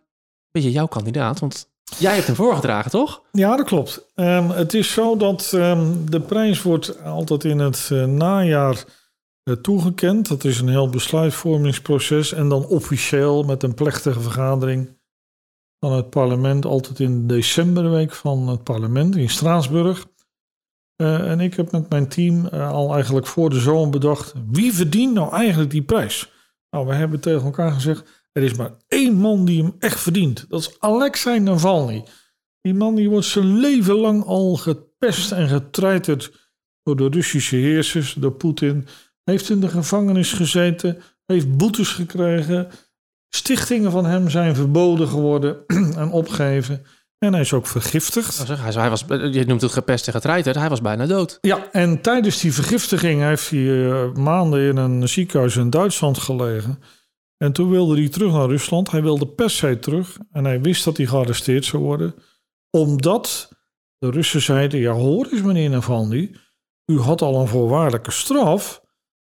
weet 0.50 0.62
je, 0.62 0.70
jouw 0.70 0.86
kandidaat, 0.86 1.40
want 1.40 1.74
Jij 1.98 2.14
hebt 2.14 2.26
hem 2.26 2.36
voorgedragen, 2.36 2.90
toch? 2.90 3.22
Ja, 3.32 3.56
dat 3.56 3.66
klopt. 3.66 4.06
Um, 4.14 4.50
het 4.50 4.74
is 4.74 4.92
zo 4.92 5.16
dat 5.16 5.52
um, 5.54 6.10
de 6.10 6.20
prijs 6.20 6.62
wordt 6.62 7.02
altijd 7.02 7.44
in 7.44 7.58
het 7.58 7.88
uh, 7.92 8.04
najaar 8.04 8.84
uh, 9.44 9.54
toegekend. 9.56 10.28
Dat 10.28 10.44
is 10.44 10.60
een 10.60 10.68
heel 10.68 10.88
besluitvormingsproces. 10.88 12.32
En 12.32 12.48
dan 12.48 12.66
officieel 12.66 13.42
met 13.42 13.62
een 13.62 13.74
plechtige 13.74 14.20
vergadering 14.20 14.98
van 15.80 15.92
het 15.92 16.10
parlement. 16.10 16.64
Altijd 16.64 17.00
in 17.00 17.26
de 17.26 17.34
decemberweek 17.34 18.12
van 18.12 18.48
het 18.48 18.62
parlement 18.62 19.16
in 19.16 19.30
Straatsburg. 19.30 20.06
Uh, 20.96 21.30
en 21.30 21.40
ik 21.40 21.54
heb 21.54 21.72
met 21.72 21.90
mijn 21.90 22.08
team 22.08 22.46
al 22.46 22.94
eigenlijk 22.94 23.26
voor 23.26 23.50
de 23.50 23.60
zomer 23.60 23.90
bedacht... 23.90 24.34
wie 24.50 24.74
verdient 24.74 25.14
nou 25.14 25.32
eigenlijk 25.32 25.70
die 25.70 25.82
prijs? 25.82 26.32
Nou, 26.70 26.86
we 26.86 26.94
hebben 26.94 27.20
tegen 27.20 27.44
elkaar 27.44 27.72
gezegd... 27.72 28.25
Er 28.36 28.42
is 28.42 28.54
maar 28.54 28.72
één 28.88 29.14
man 29.14 29.44
die 29.44 29.62
hem 29.62 29.74
echt 29.78 30.00
verdient. 30.00 30.44
Dat 30.48 30.60
is 30.60 30.76
Alexei 30.78 31.40
Navalny. 31.40 32.04
Die 32.60 32.74
man 32.74 32.94
die 32.94 33.10
wordt 33.10 33.26
zijn 33.26 33.58
leven 33.58 33.94
lang 33.94 34.24
al 34.24 34.56
gepest 34.56 35.32
en 35.32 35.48
getreiterd 35.48 36.50
door 36.82 36.96
de 36.96 37.08
Russische 37.08 37.56
heersers, 37.56 38.12
door 38.12 38.32
Poetin. 38.32 38.86
Heeft 39.24 39.50
in 39.50 39.60
de 39.60 39.68
gevangenis 39.68 40.32
gezeten, 40.32 40.98
heeft 41.26 41.56
boetes 41.56 41.88
gekregen. 41.88 42.68
Stichtingen 43.28 43.90
van 43.90 44.06
hem 44.06 44.30
zijn 44.30 44.54
verboden 44.54 45.08
geworden 45.08 45.66
en 45.96 46.10
opgegeven. 46.10 46.82
En 47.18 47.32
hij 47.32 47.42
is 47.42 47.52
ook 47.52 47.66
vergiftigd. 47.66 48.50
Oh, 48.50 48.64
hij 48.64 48.90
was, 48.90 49.04
je 49.08 49.44
noemt 49.46 49.62
het 49.62 49.72
gepest 49.72 50.06
en 50.06 50.12
getreiterd. 50.12 50.56
Hij 50.56 50.68
was 50.68 50.80
bijna 50.80 51.06
dood. 51.06 51.38
Ja, 51.40 51.70
en 51.72 52.00
tijdens 52.00 52.40
die 52.40 52.52
vergiftiging 52.52 53.22
heeft 53.22 53.50
hij 53.50 53.58
uh, 53.58 54.12
maanden 54.12 54.68
in 54.68 54.76
een 54.76 55.08
ziekenhuis 55.08 55.56
in 55.56 55.70
Duitsland 55.70 56.18
gelegen. 56.18 56.78
En 57.36 57.52
toen 57.52 57.70
wilde 57.70 57.96
hij 57.96 58.08
terug 58.08 58.32
naar 58.32 58.48
Rusland. 58.48 58.90
Hij 58.90 59.02
wilde 59.02 59.26
per 59.26 59.50
se 59.50 59.78
terug. 59.78 60.18
En 60.30 60.44
hij 60.44 60.60
wist 60.60 60.84
dat 60.84 60.96
hij 60.96 61.06
gearresteerd 61.06 61.64
zou 61.64 61.82
worden. 61.82 62.14
Omdat 62.70 63.52
de 63.98 64.10
Russen 64.10 64.42
zeiden: 64.42 64.80
Ja, 64.80 64.92
hoor 64.92 65.26
eens, 65.32 65.42
meneer 65.42 65.70
Navalny. 65.70 66.36
U 66.86 66.98
had 66.98 67.22
al 67.22 67.40
een 67.40 67.48
voorwaardelijke 67.48 68.10
straf. 68.10 68.82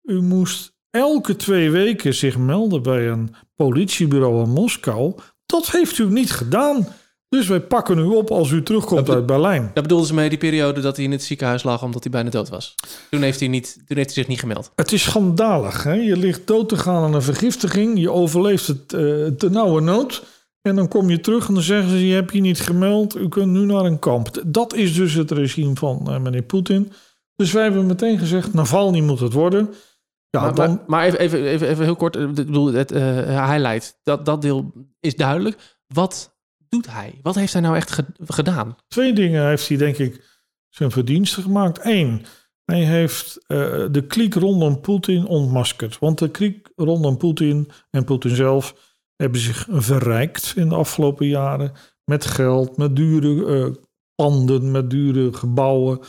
U 0.02 0.20
moest 0.20 0.76
elke 0.90 1.36
twee 1.36 1.70
weken 1.70 2.14
zich 2.14 2.38
melden 2.38 2.82
bij 2.82 3.08
een 3.08 3.34
politiebureau 3.54 4.42
in 4.42 4.50
Moskou. 4.50 5.14
Dat 5.46 5.70
heeft 5.70 5.98
u 5.98 6.10
niet 6.10 6.30
gedaan. 6.30 6.86
Dus 7.32 7.48
wij 7.48 7.60
pakken 7.60 7.98
u 7.98 8.04
op 8.04 8.30
als 8.30 8.50
u 8.50 8.62
terugkomt 8.62 9.10
uit 9.10 9.26
Berlijn. 9.26 9.70
Dat 9.74 9.82
bedoelden 9.82 10.06
ze 10.06 10.14
mee 10.14 10.28
die 10.28 10.38
periode 10.38 10.80
dat 10.80 10.96
hij 10.96 11.04
in 11.04 11.10
het 11.10 11.22
ziekenhuis 11.22 11.62
lag 11.62 11.82
omdat 11.82 12.02
hij 12.02 12.12
bijna 12.12 12.30
dood 12.30 12.48
was. 12.48 12.74
Toen 13.10 13.22
heeft 13.22 13.40
hij, 13.40 13.48
niet, 13.48 13.74
toen 13.86 13.96
heeft 13.96 14.14
hij 14.14 14.14
zich 14.14 14.26
niet 14.26 14.40
gemeld. 14.40 14.70
Het 14.74 14.92
is 14.92 15.02
schandalig. 15.02 15.82
Hè? 15.82 15.92
Je 15.92 16.16
ligt 16.16 16.46
dood 16.46 16.68
te 16.68 16.76
gaan 16.76 17.02
aan 17.02 17.14
een 17.14 17.22
vergiftiging. 17.22 17.98
Je 17.98 18.10
overleeft 18.10 18.66
het 18.66 18.92
uh, 18.92 19.26
te 19.26 19.50
nauwe 19.50 19.80
nood. 19.80 20.24
En 20.62 20.76
dan 20.76 20.88
kom 20.88 21.10
je 21.10 21.20
terug 21.20 21.48
en 21.48 21.54
dan 21.54 21.62
zeggen 21.62 21.90
ze: 21.90 22.06
Je 22.06 22.14
hebt 22.14 22.32
je 22.32 22.40
niet 22.40 22.60
gemeld. 22.60 23.16
U 23.16 23.28
kunt 23.28 23.52
nu 23.52 23.64
naar 23.64 23.84
een 23.84 23.98
kamp. 23.98 24.42
Dat 24.46 24.74
is 24.74 24.94
dus 24.94 25.14
het 25.14 25.30
regime 25.30 25.74
van 25.74 26.06
uh, 26.08 26.18
meneer 26.18 26.42
Poetin. 26.42 26.92
Dus 27.36 27.52
wij 27.52 27.62
hebben 27.62 27.86
meteen 27.86 28.18
gezegd: 28.18 28.54
Navalny 28.54 29.00
moet 29.00 29.20
het 29.20 29.32
worden. 29.32 29.74
Ja, 30.30 30.40
maar, 30.40 30.54
dan... 30.54 30.68
maar, 30.68 30.78
maar 30.86 31.04
even, 31.04 31.18
even, 31.18 31.44
even, 31.44 31.68
even, 31.68 31.84
heel 31.84 31.96
kort. 31.96 32.16
Ik 32.16 32.34
bedoel, 32.34 32.72
het 32.72 32.92
uh, 32.92 33.00
highlight. 33.50 33.98
Dat, 34.02 34.24
dat 34.26 34.42
deel 34.42 34.72
is 35.00 35.16
duidelijk. 35.16 35.80
Wat 35.86 36.31
doet 36.72 36.90
hij? 36.90 37.18
Wat 37.22 37.34
heeft 37.34 37.52
hij 37.52 37.62
nou 37.62 37.76
echt 37.76 38.02
gedaan? 38.26 38.76
Twee 38.88 39.12
dingen 39.12 39.46
heeft 39.46 39.68
hij, 39.68 39.76
denk 39.76 39.96
ik, 39.96 40.24
zijn 40.68 40.90
verdiensten 40.90 41.42
gemaakt. 41.42 41.80
Eén, 41.82 42.24
hij 42.64 42.84
heeft 42.84 43.36
uh, 43.48 43.86
de 43.90 44.06
kliek 44.06 44.34
rondom 44.34 44.80
Poetin 44.80 45.26
ontmaskerd. 45.26 45.98
Want 45.98 46.18
de 46.18 46.30
kliek 46.30 46.68
rondom 46.76 47.16
Poetin 47.16 47.70
en 47.90 48.04
Poetin 48.04 48.34
zelf 48.34 48.74
hebben 49.16 49.40
zich 49.40 49.66
verrijkt 49.70 50.52
in 50.56 50.68
de 50.68 50.74
afgelopen 50.74 51.26
jaren. 51.26 51.72
Met 52.04 52.24
geld, 52.24 52.76
met 52.76 52.96
dure 52.96 53.66
uh, 53.68 53.74
panden, 54.14 54.70
met 54.70 54.90
dure 54.90 55.32
gebouwen. 55.32 56.00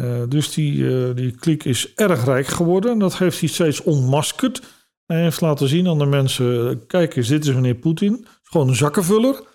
Uh, 0.00 0.22
dus 0.28 0.54
die, 0.54 1.14
die 1.14 1.30
kliek 1.30 1.64
is 1.64 1.94
erg 1.94 2.24
rijk 2.24 2.46
geworden. 2.46 2.90
En 2.90 2.98
dat 2.98 3.18
heeft 3.18 3.40
hij 3.40 3.48
steeds 3.48 3.82
ontmaskerd. 3.82 4.62
Hij 5.06 5.22
heeft 5.22 5.40
laten 5.40 5.68
zien 5.68 5.88
aan 5.88 5.98
de 5.98 6.06
mensen: 6.06 6.86
kijk 6.86 7.16
eens, 7.16 7.28
dit 7.28 7.44
is 7.46 7.54
meneer 7.54 7.74
Poetin. 7.74 8.26
Gewoon 8.42 8.68
een 8.68 8.74
zakkenvuller. 8.74 9.54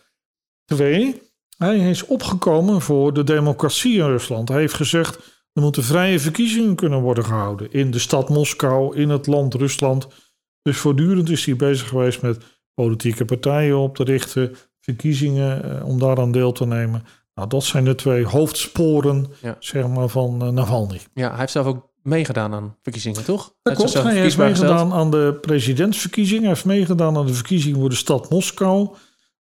Twee, 0.75 1.21
hij 1.57 1.89
is 1.89 2.05
opgekomen 2.05 2.81
voor 2.81 3.13
de 3.13 3.23
democratie 3.23 3.97
in 3.97 4.05
Rusland. 4.05 4.49
Hij 4.49 4.59
heeft 4.59 4.73
gezegd, 4.73 5.15
er 5.53 5.61
moeten 5.61 5.83
vrije 5.83 6.19
verkiezingen 6.19 6.75
kunnen 6.75 7.01
worden 7.01 7.25
gehouden. 7.25 7.71
In 7.71 7.91
de 7.91 7.99
stad 7.99 8.29
Moskou, 8.29 8.95
in 8.95 9.09
het 9.09 9.27
land 9.27 9.53
Rusland. 9.53 10.07
Dus 10.61 10.77
voortdurend 10.77 11.29
is 11.29 11.45
hij 11.45 11.55
bezig 11.55 11.87
geweest 11.87 12.21
met 12.21 12.43
politieke 12.73 13.25
partijen 13.25 13.77
op 13.77 13.95
te 13.95 14.03
richten, 14.03 14.55
verkiezingen 14.79 15.79
eh, 15.79 15.87
om 15.87 15.99
daaraan 15.99 16.31
deel 16.31 16.51
te 16.51 16.65
nemen. 16.65 17.03
Nou, 17.35 17.49
dat 17.49 17.63
zijn 17.63 17.85
de 17.85 17.95
twee 17.95 18.25
hoofdsporen 18.25 19.27
zeg 19.59 19.87
maar, 19.87 20.07
van 20.07 20.45
uh, 20.45 20.49
Navalny. 20.49 20.99
Ja, 21.13 21.29
hij 21.29 21.39
heeft 21.39 21.51
zelf 21.51 21.65
ook 21.65 21.89
meegedaan 22.03 22.53
aan 22.53 22.77
verkiezingen, 22.81 23.23
toch? 23.23 23.53
Dat 23.61 23.75
klopt, 23.75 23.93
hij 23.93 24.15
heeft 24.15 24.37
meegedaan 24.37 24.93
aan 24.93 25.11
de 25.11 25.37
presidentsverkiezingen. 25.41 26.43
Hij 26.43 26.53
heeft 26.53 26.65
meegedaan 26.65 27.17
aan 27.17 27.25
de 27.25 27.33
verkiezingen 27.33 27.79
voor 27.79 27.89
de 27.89 27.95
stad 27.95 28.29
Moskou 28.29 28.89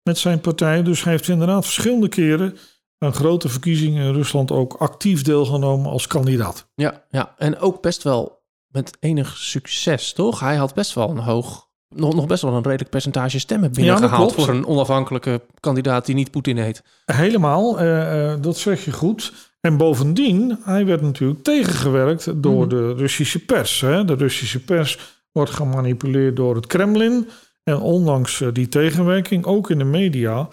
met 0.09 0.19
zijn 0.19 0.41
partij. 0.41 0.83
Dus 0.83 1.03
hij 1.03 1.13
heeft 1.13 1.29
inderdaad 1.29 1.65
verschillende 1.65 2.09
keren 2.09 2.57
aan 2.99 3.15
grote 3.15 3.49
verkiezingen 3.49 4.07
in 4.07 4.13
Rusland 4.13 4.51
ook 4.51 4.75
actief 4.75 5.23
deelgenomen 5.23 5.91
als 5.91 6.07
kandidaat. 6.07 6.69
Ja, 6.75 7.05
ja, 7.11 7.35
en 7.39 7.59
ook 7.59 7.83
best 7.83 8.03
wel 8.03 8.43
met 8.69 8.97
enig 9.01 9.37
succes, 9.37 10.13
toch? 10.13 10.41
Hij 10.41 10.57
had 10.57 10.75
best 10.75 10.95
wel 10.95 11.11
een 11.11 11.19
hoog, 11.19 11.69
nog, 11.89 12.15
nog 12.15 12.27
best 12.27 12.43
wel 12.43 12.53
een 12.53 12.63
redelijk 12.63 12.91
percentage 12.91 13.39
stemmen 13.39 13.73
binnengehaald 13.73 14.35
ja, 14.35 14.43
voor 14.43 14.55
een 14.55 14.67
onafhankelijke 14.67 15.41
kandidaat 15.61 16.07
die 16.07 16.15
niet 16.15 16.31
Poetin 16.31 16.57
heet. 16.57 16.83
Helemaal, 17.05 17.83
uh, 17.83 18.35
dat 18.41 18.57
zeg 18.57 18.85
je 18.85 18.93
goed. 18.93 19.33
En 19.61 19.77
bovendien, 19.77 20.59
hij 20.63 20.87
werd 20.87 21.03
natuurlijk 21.03 21.43
tegengewerkt 21.43 22.43
door 22.43 22.67
mhm. 22.67 22.69
de 22.69 22.95
Russische 22.95 23.45
pers. 23.45 23.81
Hè? 23.81 24.05
De 24.05 24.15
Russische 24.15 24.65
pers 24.65 24.99
wordt 25.33 25.51
gemanipuleerd 25.51 26.37
door 26.37 26.55
het 26.55 26.67
Kremlin. 26.67 27.29
En 27.69 27.81
ondanks 27.81 28.41
eh, 28.41 28.49
die 28.53 28.69
tegenwerking, 28.69 29.45
ook 29.45 29.71
in 29.71 29.79
de 29.79 29.85
media, 29.85 30.49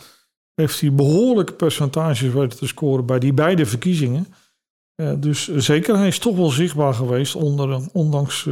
heeft 0.56 0.82
hij 0.82 0.94
behoorlijke 0.94 1.54
percentages 1.54 2.34
weten 2.34 2.58
te 2.58 2.68
scoren 2.68 3.06
bij 3.06 3.20
die 3.20 3.34
beide 3.34 3.66
verkiezingen. 3.66 4.28
Uh, 5.02 5.14
dus 5.18 5.56
zeker, 5.56 5.98
hij 5.98 6.08
is 6.08 6.20
toch 6.20 6.36
wel 6.36 6.50
zichtbaar 6.50 6.94
geweest, 6.94 7.36
onder, 7.36 7.90
ondanks 7.94 8.44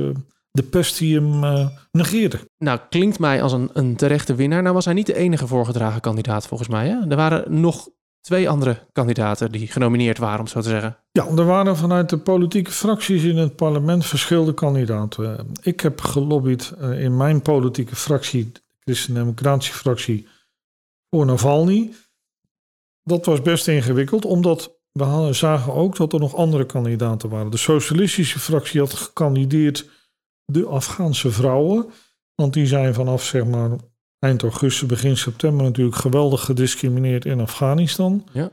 de 0.52 0.64
pest 0.64 0.98
die 0.98 1.16
hem 1.16 1.44
uh, 1.44 1.68
negeerde. 1.92 2.40
Nou, 2.58 2.80
klinkt 2.90 3.20
mij 3.20 3.42
als 3.42 3.52
een, 3.52 3.70
een 3.74 3.96
terechte 3.96 4.36
winnaar. 4.36 4.62
Nou 4.62 4.74
was 4.74 4.86
hij 4.86 4.94
niet 4.94 5.06
de 5.06 5.16
enige 5.16 5.48
voorgedragen 5.48 6.02
kandidaat 6.02 6.48
volgens 6.48 6.70
mij. 6.70 6.88
Hè? 6.88 7.10
Er 7.10 7.16
waren 7.16 7.60
nog 7.60 7.90
twee 8.24 8.50
andere 8.50 8.78
kandidaten 8.92 9.52
die 9.52 9.68
genomineerd 9.68 10.18
waren, 10.18 10.40
om 10.40 10.48
zo 10.48 10.62
te 10.62 10.70
zeggen. 10.70 10.98
Ja, 11.12 11.26
er 11.26 11.46
waren 11.46 11.78
vanuit 11.78 12.10
de 12.10 12.18
politieke 12.18 12.72
fracties 12.72 13.24
in 13.24 13.38
het 13.38 13.56
parlement 13.56 14.06
verschillende 14.06 14.54
kandidaten. 14.54 15.52
Ik 15.62 15.80
heb 15.80 16.02
gelobbyd 16.02 16.74
eh, 16.80 17.04
in 17.04 17.18
mijn 17.18 17.42
politieke 17.42 17.96
fractie, 17.96 18.52
de 18.52 18.62
Christen-Democratische 18.80 19.74
fractie, 19.74 20.28
voor 21.10 21.26
Navalny. 21.26 21.94
Dat 23.04 23.26
was 23.26 23.42
best 23.42 23.68
ingewikkeld, 23.68 24.26
omdat 24.26 24.80
we 24.92 25.30
zagen 25.32 25.74
ook 25.74 25.96
dat 25.96 26.14
er 26.14 26.20
nog 26.20 26.36
andere 26.36 26.66
kandidaten 26.66 27.30
waren. 27.30 27.52
De 27.52 27.58
socialistische 27.58 28.40
fractie 28.40 28.80
had 28.80 28.94
gekandideerd 28.94 29.90
de 30.46 30.66
Afghaanse 30.66 31.32
vrouwen. 31.32 31.86
Want 32.36 32.54
die 32.54 32.66
zijn 32.66 32.94
vanaf 32.94 33.24
zeg 33.24 33.46
maar 33.46 33.70
eind 34.24 34.42
augustus, 34.42 34.88
begin 34.88 35.18
september 35.18 35.66
natuurlijk 35.66 35.96
geweldig 35.96 36.46
gediscrimineerd 36.46 37.26
in 37.26 37.40
Afghanistan. 37.40 38.28
Ja. 38.34 38.52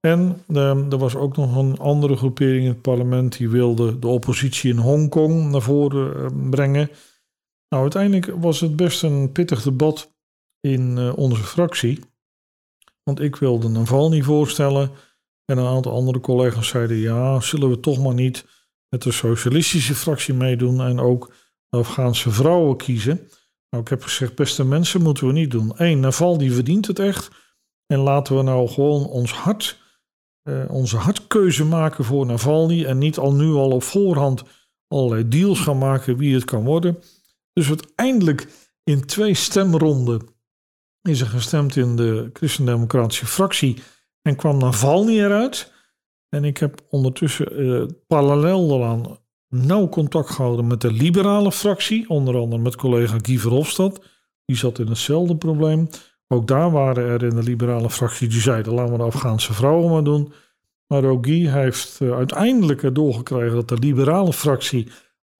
En 0.00 0.44
uh, 0.48 0.92
er 0.92 0.98
was 0.98 1.14
ook 1.14 1.36
nog 1.36 1.56
een 1.56 1.78
andere 1.78 2.16
groepering 2.16 2.62
in 2.62 2.68
het 2.68 2.82
parlement 2.82 3.36
die 3.36 3.48
wilde 3.48 3.98
de 3.98 4.06
oppositie 4.06 4.70
in 4.70 4.78
Hongkong 4.78 5.50
naar 5.50 5.62
voren 5.62 6.16
uh, 6.16 6.50
brengen. 6.50 6.90
Nou, 7.68 7.82
uiteindelijk 7.82 8.32
was 8.40 8.60
het 8.60 8.76
best 8.76 9.02
een 9.02 9.32
pittig 9.32 9.62
debat 9.62 10.14
in 10.60 10.96
uh, 10.96 11.16
onze 11.16 11.42
fractie. 11.42 12.00
Want 13.02 13.20
ik 13.20 13.36
wilde 13.36 13.68
een 13.68 13.86
val 13.86 14.08
niet 14.08 14.24
voorstellen. 14.24 14.90
En 15.44 15.58
een 15.58 15.66
aantal 15.66 15.92
andere 15.92 16.20
collega's 16.20 16.68
zeiden: 16.68 16.96
ja, 16.96 17.40
zullen 17.40 17.70
we 17.70 17.80
toch 17.80 18.02
maar 18.02 18.14
niet 18.14 18.46
met 18.88 19.02
de 19.02 19.12
socialistische 19.12 19.94
fractie 19.94 20.34
meedoen 20.34 20.80
en 20.80 20.98
ook 21.00 21.32
de 21.68 21.78
Afghaanse 21.78 22.30
vrouwen 22.30 22.76
kiezen. 22.76 23.28
Nou, 23.70 23.82
ik 23.82 23.88
heb 23.88 24.02
gezegd, 24.02 24.34
beste 24.34 24.64
mensen, 24.64 25.02
moeten 25.02 25.26
we 25.26 25.32
niet 25.32 25.50
doen. 25.50 25.72
Eén, 25.74 26.00
Naval 26.00 26.38
die 26.38 26.52
verdient 26.52 26.86
het 26.86 26.98
echt. 26.98 27.30
En 27.86 27.98
laten 27.98 28.36
we 28.36 28.42
nou 28.42 28.68
gewoon 28.68 29.06
ons 29.06 29.32
hart, 29.32 29.80
uh, 30.48 30.64
onze 30.68 30.96
hartkeuze 30.96 31.64
maken 31.64 32.04
voor 32.04 32.26
Navalny. 32.26 32.84
En 32.84 32.98
niet 32.98 33.18
al 33.18 33.32
nu 33.32 33.52
al 33.52 33.70
op 33.70 33.82
voorhand 33.82 34.42
allerlei 34.88 35.28
deals 35.28 35.60
gaan 35.60 35.78
maken 35.78 36.16
wie 36.16 36.34
het 36.34 36.44
kan 36.44 36.64
worden. 36.64 36.98
Dus 37.52 37.68
uiteindelijk 37.68 38.48
in 38.84 39.06
twee 39.06 39.34
stemronden 39.34 40.28
is 41.02 41.20
er 41.20 41.26
gestemd 41.26 41.76
in 41.76 41.96
de 41.96 42.30
Christendemocratische 42.32 43.26
fractie. 43.26 43.82
En 44.22 44.36
kwam 44.36 44.58
Navalny 44.58 45.18
eruit. 45.18 45.72
En 46.28 46.44
ik 46.44 46.58
heb 46.58 46.80
ondertussen 46.88 47.60
uh, 47.60 47.86
parallel 48.06 48.68
daaraan 48.68 49.18
nauw 49.48 49.88
contact 49.88 50.30
gehouden 50.30 50.66
met 50.66 50.80
de 50.80 50.92
liberale 50.92 51.52
fractie, 51.52 52.08
onder 52.08 52.36
andere 52.36 52.62
met 52.62 52.76
collega 52.76 53.16
Guy 53.22 53.38
Verhofstadt. 53.38 54.00
Die 54.44 54.56
zat 54.56 54.78
in 54.78 54.86
hetzelfde 54.86 55.36
probleem. 55.36 55.88
Ook 56.28 56.46
daar 56.46 56.70
waren 56.70 57.04
er 57.04 57.22
in 57.22 57.34
de 57.34 57.42
liberale 57.42 57.90
fractie 57.90 58.28
die 58.28 58.40
zeiden: 58.40 58.74
laten 58.74 58.92
we 58.92 58.98
de 58.98 59.04
Afghaanse 59.04 59.52
vrouwen 59.52 59.90
maar 59.90 60.04
doen. 60.04 60.32
Maar 60.86 61.04
ook 61.04 61.26
Guy 61.26 61.48
heeft 61.48 61.98
uh, 62.02 62.14
uiteindelijk 62.14 62.82
erdoor 62.82 63.14
gekregen 63.14 63.54
dat 63.54 63.68
de 63.68 63.78
liberale 63.78 64.32
fractie 64.32 64.88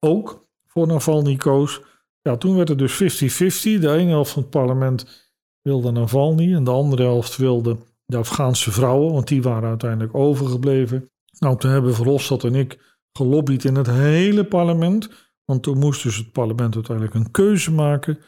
ook 0.00 0.48
voor 0.66 0.86
Navalny 0.86 1.36
koos. 1.36 1.80
Ja, 2.22 2.36
toen 2.36 2.56
werd 2.56 2.68
het 2.68 2.78
dus 2.78 3.02
50-50. 3.02 3.80
De 3.80 3.92
ene 3.92 4.10
helft 4.10 4.30
van 4.30 4.42
het 4.42 4.50
parlement 4.50 5.30
wilde 5.62 5.90
Navalny 5.90 6.54
en 6.54 6.64
de 6.64 6.70
andere 6.70 7.02
helft 7.02 7.36
wilde 7.36 7.76
de 8.06 8.16
Afghaanse 8.16 8.72
vrouwen, 8.72 9.12
want 9.12 9.28
die 9.28 9.42
waren 9.42 9.68
uiteindelijk 9.68 10.14
overgebleven. 10.14 11.10
Nou, 11.38 11.58
toen 11.58 11.70
hebben 11.70 11.94
Verhofstadt 11.94 12.44
en 12.44 12.54
ik 12.54 12.97
gelobbyd 13.18 13.64
in 13.64 13.74
het 13.74 13.86
hele 13.86 14.44
parlement. 14.44 15.10
Want 15.44 15.62
toen 15.62 15.78
moest 15.78 16.02
dus 16.02 16.16
het 16.16 16.32
parlement 16.32 16.74
uiteindelijk 16.74 17.14
een 17.14 17.30
keuze 17.30 17.72
maken. 17.72 18.18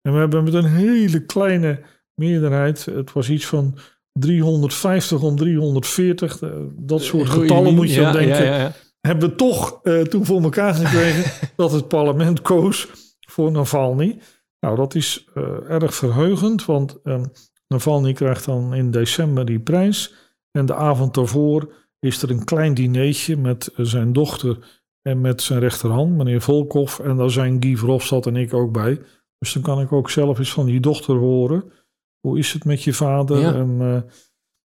En 0.00 0.12
we 0.12 0.18
hebben 0.18 0.44
met 0.44 0.54
een 0.54 0.64
hele 0.64 1.26
kleine 1.26 1.82
meerderheid, 2.14 2.84
het 2.84 3.12
was 3.12 3.30
iets 3.30 3.46
van 3.46 3.78
350 4.12 5.22
om 5.22 5.36
340, 5.36 6.42
eh, 6.42 6.50
dat 6.76 7.02
soort 7.02 7.28
getallen 7.28 7.74
moet 7.74 7.94
je 7.94 8.00
ja, 8.00 8.12
denken. 8.12 8.44
Ja, 8.44 8.58
ja, 8.58 8.72
hebben 9.00 9.28
we 9.28 9.34
toch 9.34 9.80
uh, 9.82 10.00
toen 10.00 10.24
voor 10.24 10.42
elkaar 10.42 10.74
gekregen 10.74 11.32
dat 11.56 11.72
het 11.72 11.88
parlement 11.88 12.42
koos 12.42 12.88
voor 13.20 13.50
Navalny. 13.50 14.18
Nou, 14.60 14.76
dat 14.76 14.94
is 14.94 15.28
uh, 15.34 15.44
erg 15.68 15.94
verheugend, 15.94 16.64
want 16.64 16.98
uh, 17.04 17.20
Navalny 17.68 18.12
krijgt 18.12 18.44
dan 18.44 18.74
in 18.74 18.90
december 18.90 19.44
die 19.44 19.60
prijs. 19.60 20.14
En 20.50 20.66
de 20.66 20.74
avond 20.74 21.14
daarvoor 21.14 21.72
is 21.98 22.22
er 22.22 22.30
een 22.30 22.44
klein 22.44 22.74
dineetje 22.74 23.36
met 23.36 23.70
zijn 23.76 24.12
dochter 24.12 24.80
en 25.02 25.20
met 25.20 25.42
zijn 25.42 25.60
rechterhand, 25.60 26.16
meneer 26.16 26.40
Volkov. 26.40 26.98
En 26.98 27.16
daar 27.16 27.30
zijn 27.30 27.62
Guy 27.62 27.76
Verhofstadt 27.76 28.26
en 28.26 28.36
ik 28.36 28.54
ook 28.54 28.72
bij. 28.72 29.00
Dus 29.38 29.52
dan 29.52 29.62
kan 29.62 29.80
ik 29.80 29.92
ook 29.92 30.10
zelf 30.10 30.38
eens 30.38 30.52
van 30.52 30.66
die 30.66 30.80
dochter 30.80 31.16
horen. 31.16 31.72
Hoe 32.20 32.38
is 32.38 32.52
het 32.52 32.64
met 32.64 32.82
je 32.82 32.92
vader? 32.92 33.54
En 33.54 33.70
uh, 33.80 34.00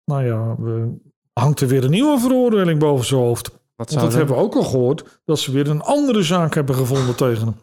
nou 0.05 0.25
ja, 0.25 0.55
we, 0.59 0.97
hangt 1.33 1.61
er 1.61 1.67
weer 1.67 1.83
een 1.83 1.89
nieuwe 1.89 2.19
veroordeling 2.19 2.79
boven 2.79 3.05
zijn 3.05 3.21
hoofd. 3.21 3.51
Wat 3.75 3.89
Want 3.91 4.01
dat 4.01 4.13
hebben 4.13 4.35
we 4.35 4.41
ook 4.41 4.55
al 4.55 4.63
gehoord, 4.63 5.21
dat 5.25 5.39
ze 5.39 5.51
weer 5.51 5.69
een 5.69 5.81
andere 5.81 6.23
zaak 6.23 6.53
hebben 6.53 6.75
gevonden 6.75 7.15
tegen 7.15 7.45
hem. 7.45 7.55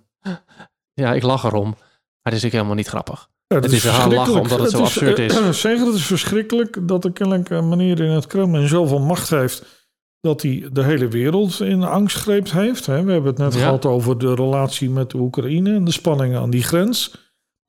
Ja, 0.93 1.13
ik 1.13 1.23
lach 1.23 1.45
erom. 1.45 1.71
Maar 1.71 2.33
dat 2.33 2.33
is 2.33 2.45
ik 2.45 2.53
helemaal 2.53 2.75
niet 2.75 2.89
grappig. 2.89 3.31
Ja, 3.55 3.61
Het 3.61 3.73
is 3.73 3.85
wel 3.85 4.11
lachen 4.13 4.41
omdat 4.41 4.59
het 4.61 4.71
zo 4.71 4.79
absurd 4.81 5.19
is. 5.19 5.37
eh, 5.39 5.51
Zeggen, 5.67 5.87
het 5.87 5.95
is 5.95 6.07
verschrikkelijk 6.07 6.89
dat 6.89 7.05
er 7.05 7.13
kennelijk 7.13 7.51
een 7.51 7.69
meneer 7.69 8.01
in 8.01 8.11
het 8.11 8.27
Kremlin 8.27 8.69
zoveel 8.69 9.01
macht 9.01 9.31
heeft 9.31 9.83
dat 10.21 10.43
hij 10.43 10.69
de 10.73 10.83
hele 10.83 11.09
wereld 11.09 11.61
in 11.61 11.83
angstgreep 11.83 12.51
heeft. 12.51 12.87
hè. 12.87 13.03
We 13.05 13.13
hebben 13.13 13.31
het 13.31 13.39
net 13.41 13.55
Ja. 13.55 13.61
gehad 13.61 13.85
over 13.87 14.19
de 14.19 14.35
relatie 14.35 14.91
met 14.91 15.11
de 15.11 15.17
Oekraïne 15.19 15.75
en 15.75 15.85
de 15.85 15.93
spanningen 15.93 16.41
aan 16.41 16.51
die 16.51 16.63
grens. 16.63 17.15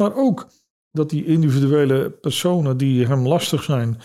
Maar 0.03 0.15
ook 0.15 0.47
dat 0.91 1.09
die 1.09 1.25
individuele 1.25 2.09
personen 2.09 2.77
die 2.77 3.05
hem 3.07 3.27
lastig 3.27 3.63
zijn, 3.63 4.01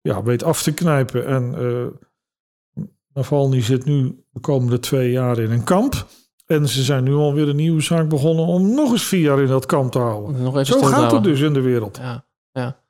ja, 0.00 0.22
weet 0.22 0.42
af 0.44 0.62
te 0.62 0.72
knijpen. 0.74 1.26
En 1.26 1.54
eh 1.58 1.86
Navalny 3.14 3.62
zit 3.62 3.84
nu 3.84 4.24
de 4.30 4.40
komende 4.40 4.78
twee 4.80 5.10
jaar 5.10 5.38
in 5.38 5.50
een 5.50 5.64
kamp. 5.64 6.06
En 6.46 6.68
ze 6.68 6.82
zijn 6.82 7.04
nu 7.04 7.14
alweer 7.14 7.48
een 7.48 7.56
nieuwe 7.56 7.80
zaak 7.80 8.08
begonnen 8.08 8.44
om 8.44 8.74
nog 8.74 8.92
eens 8.92 9.04
vier 9.04 9.20
jaar 9.20 9.40
in 9.40 9.46
dat 9.46 9.66
kamp 9.66 9.92
te 9.92 9.98
houden. 9.98 10.42
Nog 10.42 10.54
even 10.54 10.66
Zo 10.66 10.82
gaat 10.82 11.12
het 11.12 11.22
dus 11.24 11.40
in 11.40 11.52
de 11.52 11.60
wereld. 11.60 11.96
Ja, 11.96 12.24
ja. 12.52 12.82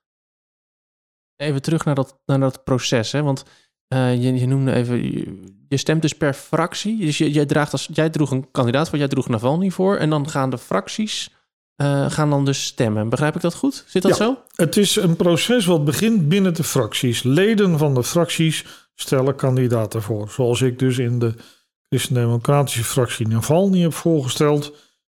Even 1.36 1.62
terug 1.62 1.84
naar 1.84 1.94
dat, 1.94 2.18
naar 2.26 2.40
dat 2.40 2.64
proces, 2.64 3.12
hè? 3.12 3.22
Want 3.22 3.44
eh, 3.88 4.22
je, 4.22 4.34
je 4.34 4.46
noemde 4.46 4.72
even, 4.72 5.02
je, 5.02 5.42
je 5.68 5.76
stemt 5.76 6.02
dus 6.02 6.12
per 6.12 6.34
fractie. 6.34 6.98
Dus 6.98 7.18
je, 7.18 7.30
jij, 7.30 7.46
draagt 7.46 7.72
als, 7.72 7.88
jij 7.92 8.10
droeg 8.10 8.30
een 8.30 8.50
kandidaat 8.50 8.88
voor, 8.88 8.98
jij 8.98 9.08
droeg 9.08 9.28
Navalny 9.28 9.70
voor. 9.70 9.96
En 9.96 10.10
dan 10.10 10.28
gaan 10.28 10.50
de 10.50 10.58
fracties 10.58 11.30
eh, 11.76 12.10
gaan 12.10 12.30
dan 12.30 12.44
dus 12.44 12.64
stemmen. 12.64 13.08
Begrijp 13.08 13.34
ik 13.34 13.40
dat 13.40 13.54
goed? 13.54 13.84
Zit 13.86 14.02
dat 14.02 14.16
Ja. 14.16 14.24
zo? 14.24 14.38
Het 14.54 14.76
is 14.76 14.96
een 14.96 15.16
proces 15.16 15.64
wat 15.66 15.84
begint 15.84 16.28
binnen 16.28 16.54
de 16.54 16.64
fracties. 16.64 17.22
Leden 17.22 17.78
van 17.78 17.94
de 17.94 18.04
fracties 18.04 18.64
stellen 18.94 19.36
kandidaten 19.36 20.02
voor. 20.02 20.28
Zoals 20.30 20.60
ik 20.62 20.78
dus 20.78 20.98
in 20.98 21.18
de 21.18 21.34
Christen-Democratische 21.94 22.84
fractie 22.84 23.28
Navalny 23.28 23.80
heb 23.80 23.94
voorgesteld. 23.94 24.72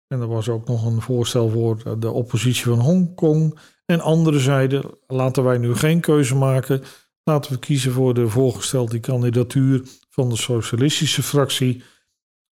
En 0.09 0.21
er 0.21 0.29
was 0.29 0.49
ook 0.49 0.69
nog 0.69 0.85
een 0.85 1.01
voorstel 1.01 1.49
voor 1.49 1.99
de 1.99 2.11
oppositie 2.11 2.65
van 2.65 2.79
Hongkong. 2.79 3.59
En 3.87 4.01
anderen 4.01 4.41
zeiden, 4.41 4.85
laten 5.07 5.45
wij 5.45 5.59
nu 5.59 5.75
geen 5.75 6.01
keuze 6.01 6.35
maken. 6.35 6.83
Laten 7.25 7.53
we 7.53 7.59
kiezen 7.59 7.93
voor 7.93 8.15
de 8.15 8.29
voorgestelde 8.29 9.01
kandidatuur 9.01 9.83
van 10.11 10.29
de 10.29 10.37
socialistische 10.37 11.23
fractie. 11.23 11.83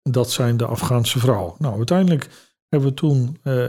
Dat 0.03 0.31
zijn 0.31 0.57
de 0.57 0.67
Afghaanse 0.67 1.19
vrouwen. 1.19 1.55
Nou, 1.59 1.77
uiteindelijk 1.77 2.29
hebben 2.69 2.89
we 2.89 2.95
toen 2.95 3.37
eh, 3.43 3.67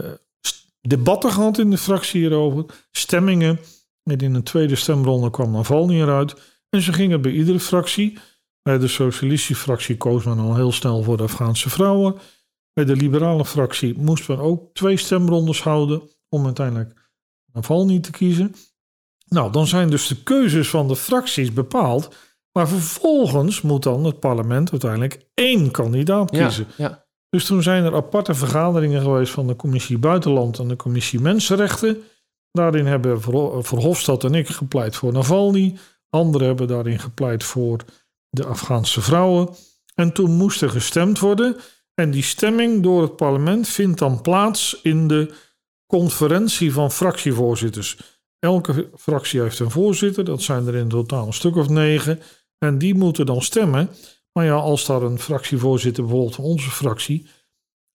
debatten 0.80 1.30
gehad 1.30 1.58
in 1.58 1.70
de 1.70 1.78
fractie 1.78 2.20
hierover. 2.20 2.64
Stemmingen. 2.90 3.60
En 4.02 4.18
in 4.18 4.34
een 4.34 4.42
tweede 4.42 4.76
stemronde 4.76 5.30
kwam 5.30 5.50
Navalny 5.50 6.00
eruit. 6.00 6.34
En 6.68 6.82
ze 6.82 6.92
gingen 6.92 7.22
bij 7.22 7.32
iedere 7.32 7.60
fractie. 7.60 8.18
Bij 8.62 8.78
de 8.78 8.88
socialistische 8.88 9.62
fractie 9.62 9.96
koos 9.96 10.24
men 10.24 10.38
al 10.38 10.54
heel 10.54 10.72
snel 10.72 11.02
voor 11.02 11.16
de 11.16 11.22
Afghaanse 11.22 11.70
vrouwen. 11.70 12.14
Bij 12.72 12.84
de 12.84 12.96
liberale 12.96 13.44
fractie 13.44 13.98
moest 13.98 14.28
men 14.28 14.38
ook 14.38 14.74
twee 14.74 14.96
stemrondes 14.96 15.62
houden. 15.62 16.02
Om 16.28 16.44
uiteindelijk 16.44 17.10
Navalny 17.52 18.00
te 18.00 18.10
kiezen. 18.10 18.54
Nou, 19.28 19.52
dan 19.52 19.66
zijn 19.66 19.90
dus 19.90 20.06
de 20.06 20.22
keuzes 20.22 20.68
van 20.70 20.88
de 20.88 20.96
fracties 20.96 21.52
bepaald. 21.52 22.14
Maar 22.52 22.68
vervolgens 22.68 23.60
moet 23.60 23.82
dan 23.82 24.04
het 24.04 24.20
parlement 24.20 24.70
uiteindelijk 24.70 25.26
één 25.34 25.70
kandidaat 25.70 26.30
kiezen. 26.30 26.66
ja. 26.76 27.08
Dus 27.28 27.44
toen 27.44 27.62
zijn 27.62 27.84
er 27.84 27.94
aparte 27.94 28.34
vergaderingen 28.34 29.02
geweest 29.02 29.32
van 29.32 29.46
de 29.46 29.56
commissie 29.56 29.98
Buitenland 29.98 30.58
en 30.58 30.68
de 30.68 30.76
commissie 30.76 31.20
Mensenrechten. 31.20 32.02
Daarin 32.52 32.86
hebben 32.86 33.20
Verho- 33.20 33.62
Verhofstadt 33.62 34.24
en 34.24 34.34
ik 34.34 34.48
gepleit 34.48 34.96
voor 34.96 35.12
Navalny. 35.12 35.78
Anderen 36.08 36.46
hebben 36.46 36.68
daarin 36.68 36.98
gepleit 36.98 37.44
voor 37.44 37.80
de 38.30 38.44
Afghaanse 38.44 39.00
vrouwen. 39.00 39.48
En 39.94 40.12
toen 40.12 40.30
moest 40.30 40.62
er 40.62 40.70
gestemd 40.70 41.18
worden. 41.18 41.56
En 41.94 42.10
die 42.10 42.22
stemming 42.22 42.82
door 42.82 43.02
het 43.02 43.16
parlement 43.16 43.68
vindt 43.68 43.98
dan 43.98 44.20
plaats 44.20 44.80
in 44.82 45.08
de 45.08 45.32
conferentie 45.86 46.72
van 46.72 46.90
fractievoorzitters. 46.90 47.98
Elke 48.38 48.90
fractie 48.96 49.40
heeft 49.40 49.58
een 49.58 49.70
voorzitter, 49.70 50.24
dat 50.24 50.42
zijn 50.42 50.66
er 50.66 50.74
in 50.74 50.88
totaal 50.88 51.26
een 51.26 51.32
stuk 51.32 51.56
of 51.56 51.68
negen. 51.68 52.20
En 52.58 52.78
die 52.78 52.94
moeten 52.94 53.26
dan 53.26 53.42
stemmen. 53.42 53.90
Maar 54.32 54.44
ja, 54.44 54.54
als 54.54 54.86
daar 54.86 55.02
een 55.02 55.18
fractievoorzitter, 55.18 56.02
bijvoorbeeld 56.02 56.34
van 56.34 56.44
onze 56.44 56.70
fractie, 56.70 57.26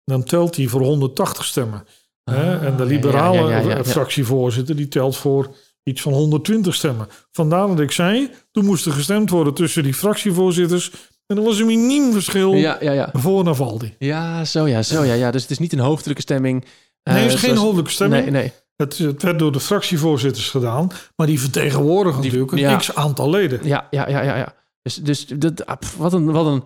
dan 0.04 0.24
telt 0.24 0.56
die 0.56 0.70
voor 0.70 0.82
180 0.82 1.46
stemmen. 1.46 1.86
hè? 2.24 2.58
En 2.60 2.76
de 2.78 2.84
Ah, 2.84 2.90
liberale 2.90 3.38
ja, 3.38 3.50
ja, 3.50 3.58
ja, 3.60 3.70
ja, 3.70 3.76
ja. 3.78 3.84
fractievoorzitter, 3.84 4.76
die 4.76 4.88
telt 4.88 5.18
voor 5.18 5.56
iets 5.90 6.02
van 6.02 6.14
120 6.14 6.74
stemmen. 6.76 7.08
Vandaar 7.32 7.68
dat 7.68 7.80
ik 7.80 7.92
zei, 7.92 8.32
toen 8.52 8.66
moest 8.66 8.86
er 8.86 8.92
gestemd 8.92 9.30
worden 9.30 9.54
tussen 9.54 9.84
die 9.84 9.94
fractievoorzitters. 9.94 10.92
En 11.28 11.38
er 11.38 11.44
was 11.44 11.60
een 11.60 11.66
miniem 11.66 12.12
verschil 12.14 12.54
Ja, 12.54 12.78
ja, 12.82 12.92
ja. 12.92 13.10
voor 13.14 13.44
Navalny. 13.44 13.96
Ja, 14.00 14.46
zo 14.46 14.68
ja, 14.68 14.82
zo 14.84 15.04
ja, 15.04 15.14
ja. 15.14 15.32
Dus 15.32 15.42
het 15.42 15.52
is 15.52 15.60
niet 15.60 15.74
een 15.74 15.80
hoofdelijke 15.80 16.22
stemming. 16.22 16.66
eh, 17.04 17.14
Nee, 17.14 17.24
het 17.24 17.34
is 17.34 17.40
geen 17.40 17.56
hoofdelijke 17.58 17.92
stemming. 17.92 18.22
Nee, 18.24 18.32
nee. 18.32 18.52
Het, 18.76 18.98
het 18.98 19.24
werd 19.24 19.40
door 19.40 19.52
de 19.52 19.60
fractievoorzitters 19.60 20.50
gedaan, 20.50 20.90
maar 21.16 21.28
die 21.28 21.40
vertegenwoordigen 21.40 22.22
Die- 22.22 22.32
natuurlijk 22.32 22.72
een 22.72 22.78
x-aantal 22.78 23.30
leden. 23.30 23.60
Ja, 23.64 23.88
ja, 23.92 24.10
ja, 24.10 24.22
ja. 24.22 24.38
ja. 24.38 24.56
Dus, 24.82 24.96
dus 24.96 25.26
dat, 25.26 25.66
ah, 25.66 25.78
wat, 25.98 26.14
een, 26.14 26.32
wat 26.32 26.46
een... 26.46 26.64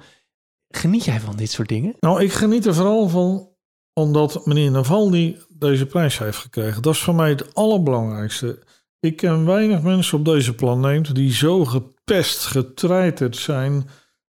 Geniet 0.75 1.05
jij 1.05 1.19
van 1.19 1.35
dit 1.35 1.51
soort 1.51 1.67
dingen? 1.67 1.95
Nou, 1.99 2.21
ik 2.23 2.33
geniet 2.33 2.65
er 2.65 2.73
vooral 2.75 3.07
van 3.09 3.47
omdat 3.93 4.45
meneer 4.45 4.71
Navalny 4.71 5.37
deze 5.49 5.85
prijs 5.85 6.17
heeft 6.17 6.37
gekregen. 6.37 6.81
Dat 6.81 6.93
is 6.93 6.99
voor 6.99 7.15
mij 7.15 7.29
het 7.29 7.55
allerbelangrijkste. 7.55 8.59
Ik 9.01 9.15
ken 9.15 9.45
weinig 9.45 9.81
mensen 9.81 10.17
op 10.17 10.25
deze 10.25 10.55
planeet 10.55 11.15
die 11.15 11.33
zo 11.33 11.65
gepest, 11.65 12.45
getreiterd 12.45 13.37
zijn 13.37 13.89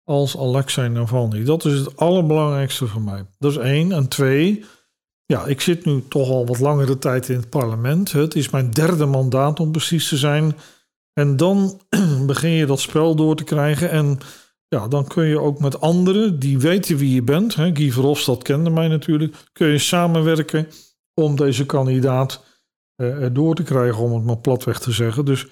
als 0.03 0.37
Alexei 0.37 0.89
Navalny. 0.89 1.43
Dat 1.43 1.65
is 1.65 1.79
het 1.79 1.97
allerbelangrijkste 1.97 2.87
voor 2.87 3.01
mij. 3.01 3.25
Dat 3.37 3.51
is 3.51 3.57
één. 3.57 3.91
En 3.91 4.07
twee, 4.07 4.65
ja, 5.25 5.45
ik 5.45 5.61
zit 5.61 5.85
nu 5.85 6.03
toch 6.09 6.29
al 6.29 6.45
wat 6.45 6.59
langere 6.59 6.97
tijd 6.97 7.29
in 7.29 7.35
het 7.35 7.49
parlement. 7.49 8.11
Het 8.11 8.35
is 8.35 8.49
mijn 8.49 8.71
derde 8.71 9.05
mandaat 9.05 9.59
om 9.59 9.71
precies 9.71 10.07
te 10.07 10.17
zijn. 10.17 10.57
En 11.13 11.37
dan 11.37 11.81
begin 12.25 12.51
je 12.51 12.65
dat 12.65 12.79
spel 12.79 13.15
door 13.15 13.35
te 13.35 13.43
krijgen. 13.43 13.89
En 13.89 14.19
ja, 14.67 14.87
dan 14.87 15.07
kun 15.07 15.25
je 15.25 15.39
ook 15.39 15.59
met 15.59 15.81
anderen 15.81 16.39
die 16.39 16.59
weten 16.59 16.97
wie 16.97 17.13
je 17.13 17.23
bent. 17.23 17.55
Hè, 17.55 17.75
Guy 17.75 17.91
Verhofstadt 17.91 18.43
kende 18.43 18.69
mij 18.69 18.87
natuurlijk. 18.87 19.35
Kun 19.53 19.67
je 19.67 19.79
samenwerken 19.79 20.67
om 21.13 21.35
deze 21.35 21.65
kandidaat 21.65 22.43
door 23.33 23.55
te 23.55 23.63
krijgen, 23.63 24.03
om 24.03 24.13
het 24.13 24.23
maar 24.23 24.37
platweg 24.37 24.79
te 24.79 24.91
zeggen. 24.91 25.25
Dus 25.25 25.47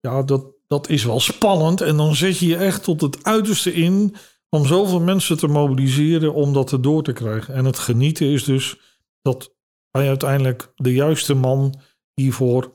ja, 0.00 0.22
dat, 0.22 0.46
dat 0.66 0.88
is 0.88 1.04
wel 1.04 1.20
spannend. 1.20 1.80
En 1.80 1.96
dan 1.96 2.14
zet 2.14 2.38
je 2.38 2.46
je 2.46 2.56
echt 2.56 2.82
tot 2.82 3.00
het 3.00 3.24
uiterste 3.24 3.72
in 3.72 4.14
om 4.48 4.66
zoveel 4.66 5.00
mensen 5.00 5.36
te 5.38 5.46
mobiliseren 5.46 6.34
om 6.34 6.52
dat 6.52 6.72
er 6.72 6.82
door 6.82 7.02
te 7.02 7.12
krijgen. 7.12 7.54
En 7.54 7.64
het 7.64 7.78
genieten 7.78 8.26
is 8.26 8.44
dus 8.44 8.80
dat 9.22 9.54
wij 9.90 10.08
uiteindelijk 10.08 10.72
de 10.74 10.92
juiste 10.92 11.34
man 11.34 11.74
hiervoor 12.14 12.74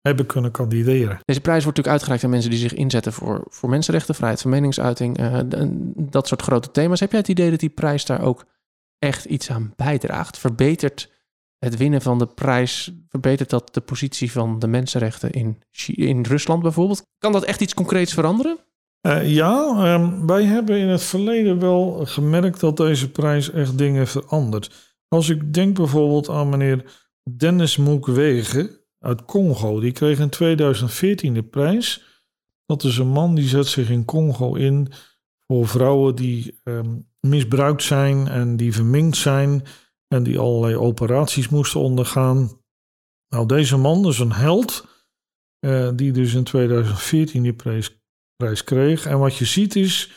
hebben 0.00 0.26
kunnen 0.26 0.50
kandideren. 0.50 1.18
Deze 1.24 1.40
prijs 1.40 1.64
wordt 1.64 1.76
natuurlijk 1.78 1.88
uitgereikt 1.88 2.24
aan 2.24 2.30
mensen 2.30 2.50
die 2.50 2.58
zich 2.58 2.74
inzetten 2.74 3.12
voor, 3.12 3.46
voor 3.48 3.68
mensenrechten, 3.68 4.14
vrijheid 4.14 4.42
van 4.42 4.50
meningsuiting, 4.50 5.18
eh, 5.18 5.40
dat 5.96 6.28
soort 6.28 6.42
grote 6.42 6.70
thema's. 6.70 7.00
Heb 7.00 7.10
jij 7.10 7.20
het 7.20 7.28
idee 7.28 7.50
dat 7.50 7.60
die 7.60 7.68
prijs 7.68 8.04
daar 8.04 8.22
ook 8.22 8.46
echt 8.98 9.24
iets 9.24 9.50
aan 9.50 9.72
bijdraagt? 9.76 10.38
Verbetert 10.38 11.10
het 11.58 11.76
winnen 11.76 12.02
van 12.02 12.18
de 12.18 12.26
prijs, 12.26 12.92
verbetert 13.08 13.50
dat 13.50 13.74
de 13.74 13.80
positie 13.80 14.32
van 14.32 14.58
de 14.58 14.66
mensenrechten 14.66 15.30
in, 15.30 15.62
in 15.86 16.22
Rusland 16.22 16.62
bijvoorbeeld? 16.62 17.02
Kan 17.18 17.32
dat 17.32 17.44
echt 17.44 17.60
iets 17.60 17.74
concreets 17.74 18.12
veranderen? 18.12 18.58
Eh, 19.00 19.34
ja, 19.34 19.68
ehm, 19.68 20.26
wij 20.26 20.44
hebben 20.44 20.78
in 20.78 20.88
het 20.88 21.02
verleden 21.02 21.60
wel 21.60 22.06
gemerkt 22.06 22.60
dat 22.60 22.76
deze 22.76 23.10
prijs 23.10 23.50
echt 23.50 23.78
dingen 23.78 24.06
verandert. 24.06 24.94
Als 25.08 25.28
ik 25.28 25.54
denk 25.54 25.76
bijvoorbeeld 25.76 26.28
aan 26.28 26.48
meneer 26.48 26.84
Dennis 27.36 27.76
Mukwege 27.76 28.84
uit 28.98 29.24
Congo. 29.24 29.80
Die 29.80 29.92
kreeg 29.92 30.18
in 30.18 30.28
2014 30.28 31.34
de 31.34 31.42
prijs. 31.42 32.04
Dat 32.66 32.84
is 32.84 32.96
een 32.96 33.08
man 33.08 33.34
die 33.34 33.48
zet 33.48 33.66
zich 33.66 33.90
in 33.90 34.04
Congo 34.04 34.54
in 34.54 34.92
voor 35.46 35.68
vrouwen 35.68 36.14
die 36.14 36.60
ehm, 36.64 36.96
misbruikt 37.20 37.82
zijn 37.82 38.28
en 38.28 38.56
die 38.56 38.72
verminkt 38.72 39.16
zijn 39.16 39.62
en 40.08 40.22
die 40.22 40.38
allerlei 40.38 40.76
operaties 40.76 41.48
moesten 41.48 41.80
ondergaan. 41.80 42.60
Nou, 43.28 43.46
deze 43.46 43.76
man 43.76 44.06
is 44.06 44.18
een 44.18 44.32
held 44.32 44.84
eh, 45.58 45.90
die 45.94 46.12
dus 46.12 46.34
in 46.34 46.44
2014 46.44 47.42
die 47.42 47.52
prijs 47.52 48.04
prijs 48.36 48.64
kreeg. 48.64 49.06
En 49.06 49.18
wat 49.18 49.36
je 49.36 49.44
ziet 49.44 49.76
is, 49.76 50.12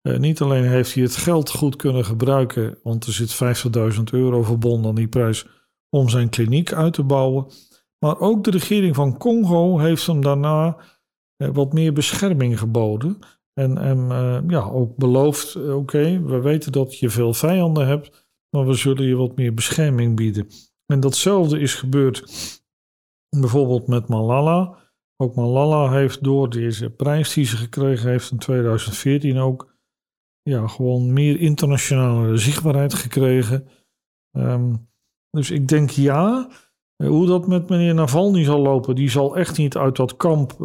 eh, 0.00 0.18
niet 0.18 0.40
alleen 0.40 0.64
heeft 0.64 0.94
hij 0.94 1.02
het 1.02 1.16
geld 1.16 1.50
goed 1.50 1.76
kunnen 1.76 2.04
gebruiken, 2.04 2.78
want 2.82 3.06
er 3.06 3.12
zit 3.12 3.34
50.000 3.34 4.12
euro 4.12 4.42
verbonden 4.42 4.88
aan 4.88 4.94
die 4.94 5.08
prijs 5.08 5.46
om 5.90 6.08
zijn 6.08 6.28
kliniek 6.28 6.72
uit 6.72 6.92
te 6.92 7.02
bouwen, 7.02 7.46
maar 7.98 8.20
ook 8.20 8.44
de 8.44 8.50
regering 8.50 8.94
van 8.94 9.18
Congo 9.18 9.78
heeft 9.78 10.06
hem 10.06 10.22
daarna 10.22 10.76
eh, 11.36 11.48
wat 11.52 11.72
meer 11.72 11.92
bescherming 11.92 12.58
geboden. 12.58 13.18
En 13.54 13.76
hem 13.76 14.50
ja, 14.50 14.60
ook 14.60 14.96
beloofd, 14.96 15.56
oké, 15.56 16.22
we 16.22 16.40
weten 16.40 16.72
dat 16.72 16.98
je 16.98 17.10
veel 17.10 17.34
vijanden 17.34 17.86
hebt, 17.86 18.21
maar 18.56 18.66
we 18.66 18.74
zullen 18.74 19.06
je 19.06 19.16
wat 19.16 19.36
meer 19.36 19.54
bescherming 19.54 20.16
bieden. 20.16 20.46
En 20.86 21.00
datzelfde 21.00 21.60
is 21.60 21.74
gebeurd 21.74 22.24
bijvoorbeeld 23.28 23.86
met 23.86 24.08
Malala. 24.08 24.78
Ook 25.16 25.34
Malala 25.34 25.90
heeft 25.90 26.24
door 26.24 26.50
deze 26.50 26.90
prijs 26.90 27.34
die 27.34 27.44
ze 27.44 27.56
gekregen 27.56 28.10
heeft 28.10 28.30
in 28.30 28.38
2014 28.38 29.38
ook 29.38 29.74
ja, 30.42 30.66
gewoon 30.66 31.12
meer 31.12 31.40
internationale 31.40 32.36
zichtbaarheid 32.36 32.94
gekregen. 32.94 33.68
Ehm, 34.30 34.74
dus 35.30 35.50
ik 35.50 35.68
denk 35.68 35.90
ja. 35.90 36.50
Hoe 36.96 37.26
dat 37.26 37.46
met 37.46 37.68
meneer 37.68 37.94
Navalny 37.94 38.44
zal 38.44 38.60
lopen, 38.60 38.94
die 38.94 39.10
zal 39.10 39.36
echt 39.36 39.58
niet 39.58 39.76
uit 39.76 39.96
dat 39.96 40.16
kamp 40.16 40.56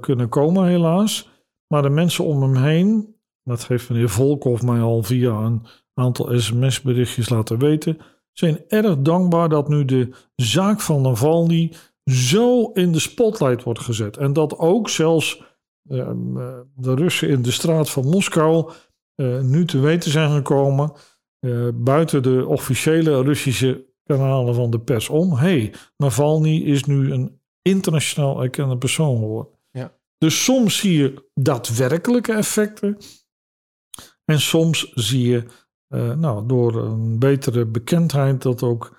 kunnen 0.00 0.28
komen, 0.28 0.66
helaas. 0.66 1.28
Maar 1.66 1.82
de 1.82 1.90
mensen 1.90 2.24
om 2.24 2.42
hem 2.42 2.56
heen, 2.56 3.16
dat 3.42 3.66
heeft 3.66 3.90
meneer 3.90 4.08
Volkov 4.08 4.62
mij 4.62 4.80
al 4.80 5.02
via 5.02 5.30
een 5.30 5.66
aantal 5.96 6.38
sms-berichtjes 6.38 7.28
laten 7.28 7.58
weten, 7.58 7.98
zijn 8.32 8.64
erg 8.68 8.98
dankbaar 8.98 9.48
dat 9.48 9.68
nu 9.68 9.84
de 9.84 10.08
zaak 10.34 10.80
van 10.80 11.02
Navalny 11.02 11.72
zo 12.04 12.70
in 12.72 12.92
de 12.92 12.98
spotlight 12.98 13.62
wordt 13.62 13.80
gezet. 13.80 14.16
En 14.16 14.32
dat 14.32 14.58
ook 14.58 14.88
zelfs 14.88 15.42
ehm, 15.88 16.38
eh, 16.38 16.58
de 16.74 16.94
Russen 16.94 17.28
in 17.28 17.42
de 17.42 17.50
straat 17.50 17.90
van 17.90 18.08
Moskou 18.08 18.70
uh, 19.16 19.40
nu 19.40 19.64
te 19.64 19.78
weten 19.78 20.10
zijn 20.10 20.30
gekomen, 20.30 20.92
uh, 21.40 21.68
buiten 21.74 22.22
de 22.22 22.46
officiële 22.46 23.22
Russische 23.22 23.86
kanalen 24.02 24.54
van 24.54 24.70
de 24.70 24.80
pers 24.80 25.08
om. 25.08 25.32
hey, 25.32 25.74
Navalny 25.96 26.56
is 26.56 26.84
nu 26.84 27.12
een 27.12 27.40
internationaal 27.62 28.42
erkende 28.42 28.78
persoon 28.78 29.18
geworden. 29.18 29.52
Ja. 29.70 29.98
Dus 30.18 30.44
soms 30.44 30.78
zie 30.78 30.98
je 30.98 31.30
daadwerkelijke 31.34 32.32
effecten. 32.32 32.96
En 34.24 34.40
soms 34.40 34.92
zie 34.94 35.28
je 35.28 35.44
uh, 35.88 36.14
nou, 36.14 36.46
door 36.46 36.84
een 36.84 37.18
betere 37.18 37.66
bekendheid 37.66 38.42
dat 38.42 38.62
ook 38.62 38.96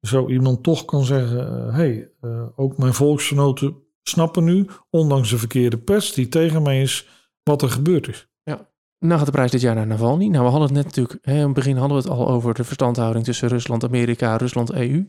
zo 0.00 0.28
iemand 0.28 0.62
toch 0.62 0.84
kan 0.84 1.04
zeggen: 1.04 1.38
hé, 1.46 1.66
uh, 1.66 1.74
hey, 1.74 2.10
uh, 2.20 2.46
ook 2.56 2.78
mijn 2.78 2.94
volksgenoten 2.94 3.76
snappen 4.02 4.44
nu, 4.44 4.66
ondanks 4.90 5.30
de 5.30 5.38
verkeerde 5.38 5.78
pers 5.78 6.12
die 6.12 6.28
tegen 6.28 6.62
mij 6.62 6.82
is, 6.82 7.08
wat 7.42 7.62
er 7.62 7.70
gebeurd 7.70 8.08
is. 8.08 8.28
Ja. 8.42 8.68
Nou 8.98 9.16
gaat 9.16 9.26
de 9.26 9.32
prijs 9.32 9.50
dit 9.50 9.60
jaar 9.60 9.74
naar 9.74 9.86
Navalny. 9.86 10.26
Nou, 10.26 10.44
we 10.44 10.50
hadden 10.50 10.68
het 10.68 10.76
net 10.76 10.84
natuurlijk, 10.84 11.18
hè, 11.22 11.34
in 11.34 11.44
het 11.44 11.54
begin 11.54 11.76
hadden 11.76 11.96
we 11.96 12.02
het 12.02 12.12
al 12.12 12.28
over 12.28 12.54
de 12.54 12.64
verstandhouding 12.64 13.24
tussen 13.24 13.48
Rusland, 13.48 13.84
Amerika, 13.84 14.36
Rusland, 14.36 14.72
EU. 14.72 15.08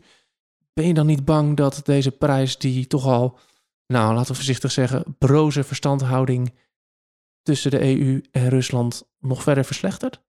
Ben 0.74 0.88
je 0.88 0.94
dan 0.94 1.06
niet 1.06 1.26
bang 1.26 1.58
dat 1.58 1.82
deze 1.84 2.12
prijs, 2.12 2.58
die 2.58 2.88
toch 2.88 3.06
al, 3.06 3.38
nou 3.88 4.14
laten 4.14 4.28
we 4.28 4.36
voorzichtig 4.36 4.72
zeggen, 4.72 5.16
broze 5.18 5.64
verstandhouding 5.64 6.54
tussen 7.42 7.72
de 7.72 7.82
EU 7.82 8.22
en 8.32 8.50
Rusland 8.50 9.10
nog 9.20 9.44
verder 9.44 9.66
verslechtert? 9.66 10.22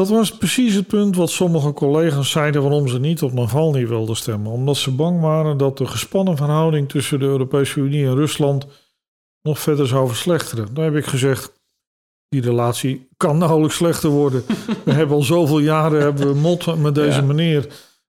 Dat 0.00 0.08
was 0.08 0.36
precies 0.36 0.74
het 0.74 0.86
punt 0.86 1.16
wat 1.16 1.30
sommige 1.30 1.72
collega's 1.72 2.30
zeiden 2.30 2.62
waarom 2.62 2.88
ze 2.88 3.00
niet 3.00 3.22
op 3.22 3.32
Navalny 3.32 3.86
wilden 3.86 4.16
stemmen. 4.16 4.52
Omdat 4.52 4.76
ze 4.76 4.90
bang 4.90 5.20
waren 5.20 5.56
dat 5.56 5.78
de 5.78 5.86
gespannen 5.86 6.36
verhouding 6.36 6.88
tussen 6.88 7.18
de 7.18 7.24
Europese 7.24 7.80
Unie 7.80 8.06
en 8.06 8.14
Rusland 8.14 8.66
nog 9.42 9.58
verder 9.58 9.86
zou 9.86 10.08
verslechteren. 10.08 10.74
Daar 10.74 10.84
heb 10.84 10.96
ik 10.96 11.06
gezegd, 11.06 11.52
die 12.28 12.40
relatie 12.40 13.08
kan 13.16 13.38
nauwelijks 13.38 13.76
slechter 13.76 14.10
worden. 14.10 14.44
we 14.84 14.92
hebben 14.92 15.16
al 15.16 15.22
zoveel 15.22 15.58
jaren 15.58 16.00
hebben 16.00 16.26
we 16.26 16.34
mot 16.34 16.76
met 16.76 16.94
deze 16.94 17.22
meneer. 17.22 17.66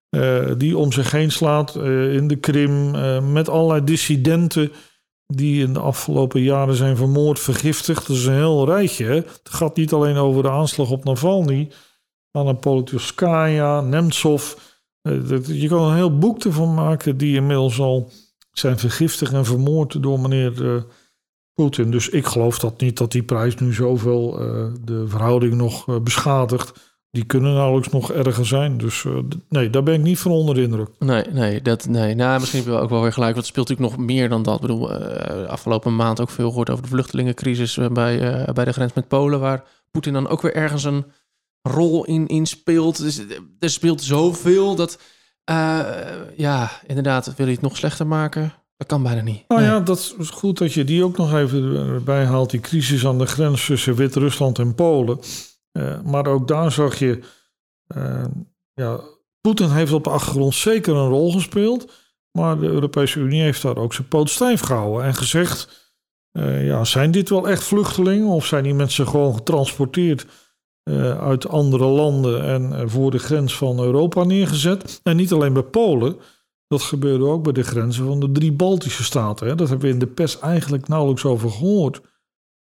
Uh, 0.09 0.51
die 0.57 0.77
om 0.77 0.91
zich 0.91 1.11
heen 1.11 1.31
slaat 1.31 1.75
uh, 1.75 2.13
in 2.13 2.27
de 2.27 2.35
Krim. 2.35 2.95
Uh, 2.95 3.31
met 3.31 3.49
allerlei 3.49 3.83
dissidenten 3.83 4.71
die 5.35 5.63
in 5.63 5.73
de 5.73 5.79
afgelopen 5.79 6.41
jaren 6.41 6.75
zijn 6.75 6.97
vermoord, 6.97 7.39
vergiftigd. 7.39 8.07
Dat 8.07 8.15
is 8.15 8.25
een 8.25 8.33
heel 8.33 8.65
rijtje. 8.65 9.05
Het 9.05 9.39
gaat 9.43 9.75
niet 9.75 9.93
alleen 9.93 10.15
over 10.15 10.43
de 10.43 10.49
aanslag 10.49 10.89
op 10.89 11.03
Navalny, 11.03 11.71
Anna 12.31 12.53
Politkovskaya, 12.53 13.81
Nemtsov. 13.81 14.53
Je 15.45 15.67
kan 15.67 15.87
een 15.87 15.95
heel 15.95 16.17
boek 16.17 16.43
ervan 16.43 16.73
maken 16.73 17.17
die 17.17 17.35
inmiddels 17.35 17.79
al 17.79 18.11
zijn 18.51 18.79
vergiftigd 18.79 19.33
en 19.33 19.45
vermoord 19.45 20.03
door 20.03 20.19
meneer 20.19 20.85
Poetin. 21.53 21.91
Dus 21.91 22.09
ik 22.09 22.25
geloof 22.25 22.59
dat 22.59 22.81
niet 22.81 22.97
dat 22.97 23.11
die 23.11 23.23
prijs 23.23 23.55
nu 23.55 23.73
zoveel 23.73 24.31
de 24.81 25.07
verhouding 25.07 25.53
nog 25.53 26.01
beschadigt 26.03 26.90
die 27.11 27.23
kunnen 27.23 27.53
nauwelijks 27.53 27.89
nog 27.89 28.11
erger 28.11 28.45
zijn. 28.45 28.77
Dus 28.77 29.03
uh, 29.03 29.17
nee, 29.49 29.69
daar 29.69 29.83
ben 29.83 29.93
ik 29.93 30.01
niet 30.01 30.19
van 30.19 30.31
onder 30.31 30.55
de 30.55 30.61
indruk. 30.61 30.89
Nee, 30.99 31.23
nee, 31.31 31.61
dat, 31.61 31.87
nee. 31.87 32.15
Nou, 32.15 32.39
misschien 32.39 32.63
heb 32.63 32.73
je 32.73 32.79
ook 32.79 32.89
wel 32.89 33.01
weer 33.01 33.13
gelijk. 33.13 33.33
Want 33.33 33.45
het 33.45 33.55
speelt 33.55 33.69
natuurlijk 33.69 33.97
nog 33.97 34.07
meer 34.07 34.29
dan 34.29 34.43
dat. 34.43 34.55
Ik 34.55 34.61
bedoel, 34.61 34.91
uh, 34.91 35.47
afgelopen 35.47 35.95
maand 35.95 36.21
ook 36.21 36.29
veel 36.29 36.49
gehoord 36.49 36.69
over 36.69 36.83
de 36.83 36.89
vluchtelingencrisis 36.89 37.77
uh, 37.77 37.87
bij, 37.87 38.47
bij 38.53 38.65
de 38.65 38.73
grens 38.73 38.93
met 38.93 39.07
Polen. 39.07 39.39
Waar 39.39 39.63
Poetin 39.91 40.13
dan 40.13 40.27
ook 40.27 40.41
weer 40.41 40.55
ergens 40.55 40.83
een 40.83 41.05
rol 41.61 42.05
in, 42.05 42.27
in 42.27 42.45
speelt. 42.45 43.01
Dus 43.01 43.21
er 43.59 43.69
speelt 43.69 44.01
zoveel 44.01 44.75
dat, 44.75 44.99
ja, 46.35 46.71
inderdaad, 46.87 47.35
wil 47.35 47.45
je 47.45 47.51
het 47.53 47.61
nog 47.61 47.77
slechter 47.77 48.07
maken? 48.07 48.53
Dat 48.77 48.87
kan 48.87 49.03
bijna 49.03 49.21
niet. 49.21 49.43
Nou 49.47 49.61
ja, 49.61 49.79
dat 49.79 50.15
is 50.17 50.29
goed 50.29 50.57
dat 50.57 50.73
je 50.73 50.83
die 50.83 51.03
ook 51.03 51.17
nog 51.17 51.33
even 51.35 52.03
bijhaalt. 52.03 52.49
Die 52.49 52.59
crisis 52.59 53.05
aan 53.05 53.17
de 53.17 53.25
grens 53.25 53.65
tussen 53.65 53.95
Wit-Rusland 53.95 54.59
en 54.59 54.75
Polen. 54.75 55.19
Uh, 55.73 56.01
maar 56.01 56.27
ook 56.27 56.47
daar 56.47 56.71
zag 56.71 56.99
je, 56.99 57.19
uh, 57.95 58.25
ja, 58.73 58.99
Poetin 59.41 59.69
heeft 59.69 59.93
op 59.93 60.03
de 60.03 60.09
achtergrond 60.09 60.53
zeker 60.53 60.95
een 60.95 61.09
rol 61.09 61.31
gespeeld. 61.31 61.91
Maar 62.31 62.59
de 62.59 62.67
Europese 62.67 63.19
Unie 63.19 63.41
heeft 63.41 63.61
daar 63.61 63.77
ook 63.77 63.93
zijn 63.93 64.07
poot 64.07 64.29
stijf 64.29 64.61
gehouden 64.61 65.05
en 65.05 65.15
gezegd: 65.15 65.91
uh, 66.31 66.65
ja, 66.67 66.83
zijn 66.83 67.11
dit 67.11 67.29
wel 67.29 67.49
echt 67.49 67.63
vluchtelingen 67.63 68.27
of 68.27 68.45
zijn 68.45 68.63
die 68.63 68.73
mensen 68.73 69.07
gewoon 69.07 69.35
getransporteerd 69.35 70.25
uit 71.19 71.47
andere 71.47 71.85
landen 71.85 72.43
en 72.43 72.89
voor 72.89 73.11
de 73.11 73.19
grens 73.19 73.57
van 73.57 73.79
Europa 73.79 74.23
neergezet? 74.23 74.99
En 75.03 75.15
niet 75.15 75.31
alleen 75.31 75.53
bij 75.53 75.63
Polen, 75.63 76.17
dat 76.67 76.81
gebeurde 76.81 77.25
ook 77.25 77.43
bij 77.43 77.53
de 77.53 77.63
grenzen 77.63 78.05
van 78.05 78.19
de 78.19 78.31
drie 78.31 78.51
Baltische 78.51 79.03
staten. 79.03 79.47
Hè. 79.47 79.55
Dat 79.55 79.69
hebben 79.69 79.87
we 79.87 79.93
in 79.93 79.99
de 79.99 80.07
pers 80.07 80.39
eigenlijk 80.39 80.87
nauwelijks 80.87 81.25
over 81.25 81.49
gehoord. 81.49 82.01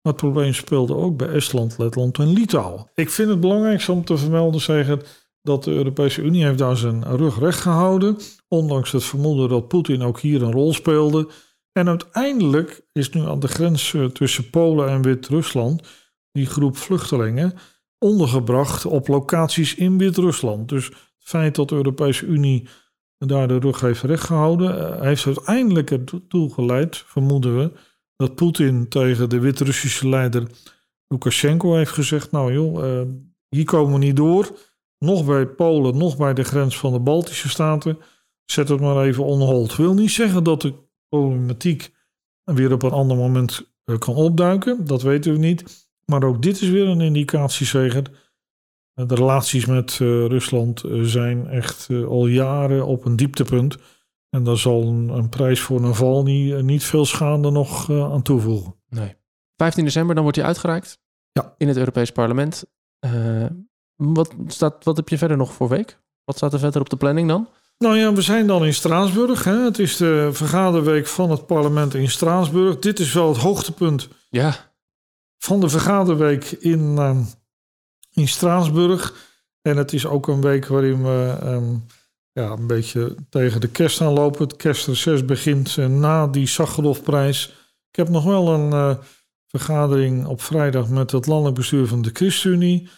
Maar 0.04 0.12
het 0.12 0.22
probleem 0.22 0.54
speelde 0.54 0.94
ook 0.94 1.16
bij 1.16 1.28
Estland, 1.28 1.78
Letland 1.78 2.18
en 2.18 2.32
Litouwen. 2.32 2.90
Ik 2.94 3.10
vind 3.10 3.28
het 3.28 3.40
belangrijkste 3.40 3.92
om 3.92 4.04
te 4.04 4.16
vermelden 4.16 4.60
zeggen 4.60 5.02
dat 5.42 5.64
de 5.64 5.70
Europese 5.70 6.22
Unie 6.22 6.44
heeft 6.44 6.58
daar 6.58 6.76
zijn 6.76 7.16
rug 7.16 7.38
recht 7.38 7.60
gehouden. 7.60 8.16
Ondanks 8.48 8.92
het 8.92 9.04
vermoeden 9.04 9.48
dat 9.48 9.68
Poetin 9.68 10.02
ook 10.02 10.20
hier 10.20 10.42
een 10.42 10.52
rol 10.52 10.72
speelde. 10.72 11.28
En 11.72 11.88
uiteindelijk 11.88 12.86
is 12.92 13.10
nu 13.10 13.20
aan 13.20 13.40
de 13.40 13.48
grens 13.48 13.94
eh, 13.94 14.04
tussen 14.04 14.50
Polen 14.50 14.88
en 14.88 15.02
Wit-Rusland 15.02 15.88
die 16.32 16.46
groep 16.46 16.76
vluchtelingen 16.76 17.54
ondergebracht 17.98 18.86
op 18.86 19.08
locaties 19.08 19.74
in 19.74 19.98
Wit-Rusland. 19.98 20.68
Dus 20.68 20.86
het 20.86 20.96
feit 21.18 21.54
dat 21.54 21.68
de 21.68 21.74
Europese 21.74 22.26
Unie 22.26 22.68
daar 23.18 23.48
de 23.48 23.58
rug 23.58 23.80
heeft 23.80 24.02
recht 24.02 24.24
gehouden, 24.24 24.78
eh, 24.78 25.00
heeft 25.00 25.26
uiteindelijk 25.26 25.90
ertoe 25.90 26.52
geleid, 26.52 26.96
vermoeden 26.96 27.58
we, 27.58 27.72
dat 28.16 28.34
Poetin 28.34 28.88
tegen 28.88 29.28
de 29.28 29.38
Wit-Russische 29.38 30.08
leider 30.08 30.46
Lukashenko 31.08 31.74
heeft 31.74 31.92
gezegd: 31.92 32.30
Nou 32.30 32.52
joh, 32.52 32.84
uh, 32.84 33.02
hier 33.48 33.64
komen 33.64 33.92
we 33.92 33.98
niet 33.98 34.16
door. 34.16 34.58
Nog 34.98 35.24
bij 35.24 35.46
Polen, 35.46 35.96
nog 35.96 36.16
bij 36.16 36.34
de 36.34 36.44
grens 36.44 36.78
van 36.78 36.92
de 36.92 37.00
Baltische 37.00 37.48
Staten. 37.48 37.98
Zet 38.44 38.68
het 38.68 38.80
maar 38.80 39.04
even 39.04 39.24
on 39.24 39.40
hold. 39.40 39.76
Wil 39.76 39.94
niet 39.94 40.10
zeggen 40.10 40.44
dat 40.44 40.60
de 40.60 40.74
problematiek 41.08 41.94
weer 42.44 42.72
op 42.72 42.82
een 42.82 42.90
ander 42.90 43.16
moment 43.16 43.66
uh, 43.84 43.98
kan 43.98 44.14
opduiken. 44.14 44.86
Dat 44.86 45.02
weten 45.02 45.32
we 45.32 45.38
niet. 45.38 45.88
Maar 46.04 46.24
ook 46.24 46.42
dit 46.42 46.60
is 46.60 46.68
weer 46.68 46.86
een 46.86 47.00
indicatie, 47.00 47.66
zeggen. 47.66 48.04
De 48.94 49.14
relaties 49.14 49.66
met 49.66 49.96
Rusland 49.98 50.84
zijn 51.02 51.46
echt 51.46 51.88
al 51.90 52.26
jaren 52.26 52.86
op 52.86 53.04
een 53.04 53.16
dieptepunt. 53.16 53.78
En 54.34 54.44
daar 54.44 54.58
zal 54.58 54.82
een, 54.82 55.08
een 55.08 55.28
prijs 55.28 55.60
voor 55.60 55.80
Navalny 55.80 56.54
eh, 56.54 56.62
niet 56.62 56.84
veel 56.84 57.04
schade 57.04 57.50
nog 57.50 57.88
uh, 57.88 58.12
aan 58.12 58.22
toevoegen. 58.22 58.74
Nee. 58.88 59.16
15 59.56 59.84
december, 59.84 60.14
dan 60.14 60.22
wordt 60.22 60.38
hij 60.38 60.46
uitgereikt. 60.46 60.98
Ja. 61.32 61.54
In 61.58 61.68
het 61.68 61.76
Europees 61.76 62.10
Parlement. 62.10 62.64
Uh, 63.06 63.46
wat, 63.94 64.34
staat, 64.46 64.84
wat 64.84 64.96
heb 64.96 65.08
je 65.08 65.18
verder 65.18 65.36
nog 65.36 65.52
voor 65.52 65.68
week? 65.68 65.98
Wat 66.24 66.36
staat 66.36 66.52
er 66.52 66.58
verder 66.58 66.80
op 66.80 66.90
de 66.90 66.96
planning 66.96 67.28
dan? 67.28 67.48
Nou 67.78 67.96
ja, 67.96 68.12
we 68.12 68.22
zijn 68.22 68.46
dan 68.46 68.64
in 68.64 68.74
Straatsburg. 68.74 69.44
Hè? 69.44 69.64
Het 69.64 69.78
is 69.78 69.96
de 69.96 70.28
vergaderweek 70.32 71.06
van 71.06 71.30
het 71.30 71.46
parlement 71.46 71.94
in 71.94 72.10
Straatsburg. 72.10 72.78
Dit 72.78 72.98
is 72.98 73.12
wel 73.12 73.28
het 73.28 73.38
hoogtepunt 73.38 74.08
ja. 74.28 74.54
van 75.38 75.60
de 75.60 75.68
vergaderweek 75.68 76.44
in, 76.50 76.94
uh, 76.98 77.18
in 78.12 78.28
Straatsburg. 78.28 79.14
En 79.62 79.76
het 79.76 79.92
is 79.92 80.06
ook 80.06 80.28
een 80.28 80.40
week 80.40 80.66
waarin 80.66 81.02
we... 81.02 81.38
Um, 81.42 81.86
ja, 82.34 82.50
een 82.50 82.66
beetje 82.66 83.14
tegen 83.28 83.60
de 83.60 83.68
kerst 83.68 84.00
aanlopen. 84.00 84.42
Het 84.42 84.56
kerstreces 84.56 85.24
begint 85.24 85.76
uh, 85.76 85.86
na 85.86 86.26
die 86.26 86.46
Sakharovprijs. 86.46 87.46
Ik 87.90 87.96
heb 87.96 88.08
nog 88.08 88.24
wel 88.24 88.48
een 88.48 88.70
uh, 88.70 88.96
vergadering 89.46 90.26
op 90.26 90.40
vrijdag 90.40 90.88
met 90.88 91.10
het 91.10 91.26
landelijk 91.26 91.56
bestuur 91.56 91.86
van 91.86 92.02
de 92.02 92.10
ChristenUnie. 92.12 92.88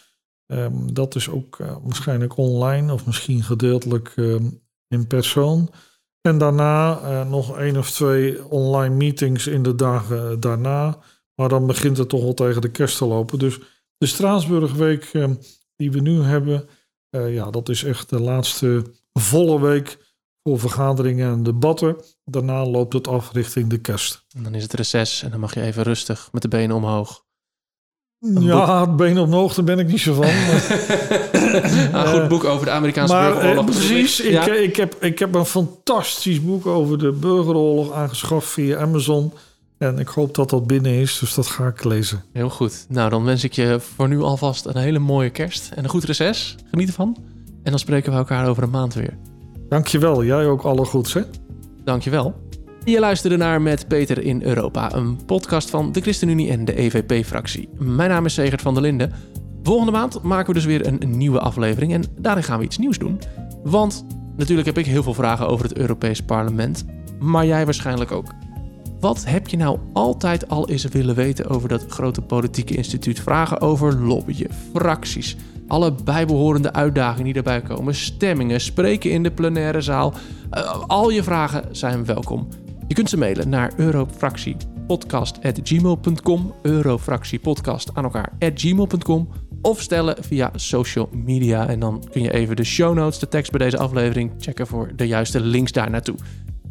Um, 0.47 0.95
dat 0.95 1.15
is 1.15 1.29
ook 1.29 1.59
uh, 1.59 1.77
waarschijnlijk 1.83 2.37
online 2.37 2.93
of 2.93 3.07
misschien 3.07 3.43
gedeeltelijk 3.43 4.13
um, 4.17 4.63
in 4.89 5.07
persoon. 5.07 5.71
En 6.21 6.39
daarna 6.39 7.25
nog 7.25 7.59
één 7.59 7.77
of 7.77 7.91
twee 7.91 8.45
online 8.45 8.95
meetings 8.95 9.47
in 9.47 9.63
de 9.63 9.75
dagen 9.75 10.41
daarna. 10.41 10.99
Maar 11.35 11.49
dan 11.49 11.67
begint 11.67 11.97
het 11.97 12.09
toch 12.09 12.23
wel 12.23 12.35
tegen 12.35 12.61
de 12.61 12.71
kerst 12.71 12.99
te 12.99 13.05
lopen. 13.07 13.39
Dus 13.39 13.59
de 13.97 14.07
Straatsburgweek 14.07 15.11
um, 15.13 15.39
die 15.77 15.93
we 15.93 16.01
nu 16.01 16.23
hebben, 16.23 16.69
ja, 17.11 17.51
dat 17.51 17.69
is 17.69 17.85
echt 17.85 18.09
de 18.09 18.21
laatste 18.21 18.85
volle 19.21 19.61
week 19.61 19.99
voor 20.43 20.59
vergaderingen 20.59 21.33
en 21.33 21.43
debatten. 21.43 21.97
Daarna 22.25 22.67
loopt 22.67 22.93
het 22.93 23.09
af 23.09 23.33
richting 23.33 23.71
de 23.71 23.79
kerst. 23.79 24.25
En 24.37 24.43
dan 24.43 24.55
is 24.55 24.63
het 24.63 24.73
reces 24.73 25.23
en 25.23 25.31
dan 25.31 25.41
mag 25.41 25.55
je 25.55 25.61
even 25.63 25.83
rustig 25.83 26.29
met 26.33 26.43
de 26.43 26.49
benen 26.49 26.77
omhoog 26.77 27.25
Ja, 28.19 28.81
het 28.81 28.97
been 28.97 29.19
op 29.19 29.31
de 29.31 29.37
hoogte 29.37 29.63
ben 29.63 29.79
ik 29.79 29.87
niet 29.87 30.01
zo 30.01 30.15
van. 30.15 30.25
een 32.01 32.07
goed 32.07 32.29
boek 32.29 32.45
over 32.45 32.65
de 32.67 32.71
Amerikaanse 32.73 33.15
maar, 33.15 33.33
burgeroorlog. 33.33 33.65
precies, 33.65 34.21
ik, 34.21 34.31
Ja. 34.31 34.53
ik, 34.53 34.77
heb, 34.77 34.95
ik 35.01 35.19
heb 35.19 35.35
een 35.35 35.45
fantastisch 35.47 36.43
boek 36.43 36.67
over 36.67 36.99
de 36.99 37.13
burgeroorlog 37.13 37.93
aangeschaft 37.93 38.49
via 38.49 38.79
Amazon. 38.79 39.33
En 39.79 39.99
ik 39.99 40.09
hoop 40.09 40.35
dat 40.35 40.51
dat 40.51 40.67
binnen 40.67 40.93
is, 40.93 41.19
dus 41.19 41.35
dat 41.35 41.47
ga 41.47 41.67
ik 41.67 41.85
lezen. 41.85 42.25
Heel 42.33 42.51
goed. 42.51 42.87
Nou, 42.89 43.11
dan 43.11 43.25
wens 43.25 43.45
ik 43.45 43.53
je 43.53 43.81
voor 43.95 44.09
nu 44.09 44.21
alvast 44.21 44.67
een 44.67 44.77
hele 44.77 44.99
mooie 44.99 45.31
kerst 45.31 45.71
en 45.75 45.85
een 45.85 45.91
goed 45.91 46.05
reces. 46.05 46.57
Geniet 46.71 46.89
ervan. 46.89 47.17
En 47.67 47.73
dan 47.73 47.81
spreken 47.81 48.13
we 48.13 48.19
elkaar 48.19 48.49
over 48.49 48.63
een 48.63 48.71
maand 48.71 48.95
weer. 48.95 49.17
Dankjewel, 49.69 50.25
jij 50.25 50.47
ook 50.47 50.63
alle 50.63 50.85
goeds 50.85 51.13
hè. 51.13 51.23
Dankjewel. 51.85 52.35
Je 52.85 53.01
luisterde 53.01 53.37
naar 53.37 53.63
Met 53.63 53.89
Peter 53.89 54.23
in 54.23 54.43
Europa, 54.43 54.95
een 54.95 55.25
podcast 55.25 55.71
van 55.71 55.93
de 55.93 56.01
ChristenUnie 56.01 56.51
en 56.51 56.65
de 56.65 56.77
EVP-fractie. 56.77 57.69
Mijn 57.79 58.11
naam 58.11 58.25
is 58.25 58.35
Segert 58.35 58.63
van 58.63 58.75
der 58.75 58.83
Linden. 58.83 59.13
Volgende 59.63 59.93
maand 59.93 60.23
maken 60.23 60.47
we 60.47 60.53
dus 60.53 60.65
weer 60.65 60.87
een 60.87 61.17
nieuwe 61.17 61.41
aflevering 61.41 61.93
en 61.93 62.05
daarin 62.21 62.43
gaan 62.43 62.59
we 62.59 62.65
iets 62.65 62.79
nieuws 62.79 62.99
doen. 62.99 63.21
Want 63.65 64.07
natuurlijk 64.37 64.67
heb 64.67 64.79
ik 64.79 64.87
heel 64.87 65.03
veel 65.03 65.15
vragen 65.15 65.49
over 65.49 65.69
het 65.69 65.79
Europees 65.79 66.23
Parlement, 66.23 66.85
maar 67.19 67.47
jij 67.47 67.65
waarschijnlijk 67.65 68.13
ook. 68.13 68.27
Wat 69.01 69.25
heb 69.25 69.49
je 69.49 69.57
nou 69.57 69.79
altijd 69.93 70.49
al 70.49 70.69
eens 70.69 70.85
willen 70.85 71.15
weten 71.15 71.49
over 71.49 71.69
dat 71.69 71.85
grote 71.89 72.23
politieke 72.23 72.75
instituut? 72.75 73.21
Vragen 73.21 73.61
over 73.61 74.01
lobbyen, 74.01 74.51
fracties, 74.73 75.37
alle 75.67 75.95
bijbehorende 76.05 76.73
uitdagingen 76.73 77.25
die 77.25 77.43
daarbij 77.43 77.63
komen, 77.63 77.95
stemmingen, 77.95 78.61
spreken 78.61 79.11
in 79.11 79.23
de 79.23 79.31
plenaire 79.31 79.81
zaal. 79.81 80.15
Eh, 80.51 80.83
al 80.87 81.11
je 81.11 81.23
vragen 81.23 81.65
zijn 81.71 82.05
welkom. 82.05 82.49
Je 82.89 82.95
kunt 82.95 83.09
ze 83.09 83.19
mailen 83.19 83.49
naar 83.49 83.73
eurofractiepodcast.gmail.com, 83.77 86.55
eurofractiepodcast 86.63 87.91
aan 87.95 88.05
elkaar 88.05 88.33
gmail.com 88.39 89.29
of 89.63 89.81
stellen 89.81 90.17
via 90.21 90.51
social 90.55 91.09
media. 91.13 91.69
En 91.69 91.81
dan 91.81 92.05
kun 92.11 92.23
je 92.23 92.33
even 92.33 92.57
de 92.57 92.65
show 92.65 92.95
notes, 92.95 93.19
de 93.19 93.29
tekst 93.29 93.51
bij 93.51 93.61
deze 93.61 93.79
aflevering 93.79 94.33
checken 94.39 94.67
voor 94.67 94.93
de 94.97 95.07
juiste 95.07 95.41
links 95.41 95.73
daar 95.73 95.91
naartoe. 95.91 96.17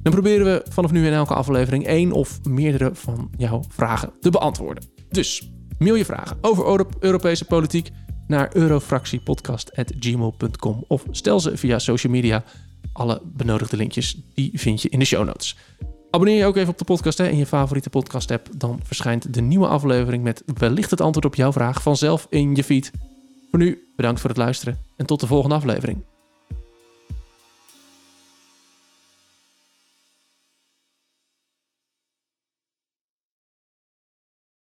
Dan 0.01 0.13
proberen 0.13 0.45
we 0.45 0.65
vanaf 0.69 0.91
nu 0.91 1.05
in 1.05 1.13
elke 1.13 1.34
aflevering 1.34 1.86
één 1.86 2.12
of 2.12 2.39
meerdere 2.43 2.89
van 2.93 3.29
jouw 3.38 3.63
vragen 3.69 4.12
te 4.19 4.29
beantwoorden. 4.29 4.84
Dus 5.10 5.51
mail 5.79 5.95
je 5.95 6.05
vragen 6.05 6.38
over 6.41 6.65
Euro- 6.65 6.89
Europese 6.99 7.45
politiek 7.45 7.89
naar 8.27 8.55
eurofractiepodcast.gmail.com 8.55 10.83
of 10.88 11.05
stel 11.11 11.39
ze 11.39 11.57
via 11.57 11.79
social 11.79 12.13
media. 12.13 12.43
Alle 12.93 13.21
benodigde 13.23 13.77
linkjes 13.77 14.17
die 14.33 14.51
vind 14.53 14.81
je 14.81 14.89
in 14.89 14.99
de 14.99 15.05
show 15.05 15.25
notes. 15.25 15.57
Abonneer 16.11 16.38
je 16.38 16.45
ook 16.45 16.55
even 16.55 16.71
op 16.71 16.77
de 16.77 16.85
podcast 16.85 17.17
hè, 17.17 17.27
in 17.27 17.38
je 17.38 17.45
favoriete 17.45 17.89
podcast 17.89 18.31
app. 18.31 18.49
Dan 18.57 18.79
verschijnt 18.83 19.33
de 19.33 19.41
nieuwe 19.41 19.67
aflevering 19.67 20.23
met 20.23 20.43
wellicht 20.45 20.91
het 20.91 21.01
antwoord 21.01 21.25
op 21.25 21.35
jouw 21.35 21.51
vraag 21.51 21.81
vanzelf 21.81 22.27
in 22.29 22.55
je 22.55 22.63
feed. 22.63 22.91
Voor 23.49 23.59
nu 23.59 23.88
bedankt 23.95 24.19
voor 24.19 24.29
het 24.29 24.39
luisteren 24.39 24.77
en 24.95 25.05
tot 25.05 25.19
de 25.19 25.27
volgende 25.27 25.55
aflevering. 25.55 26.03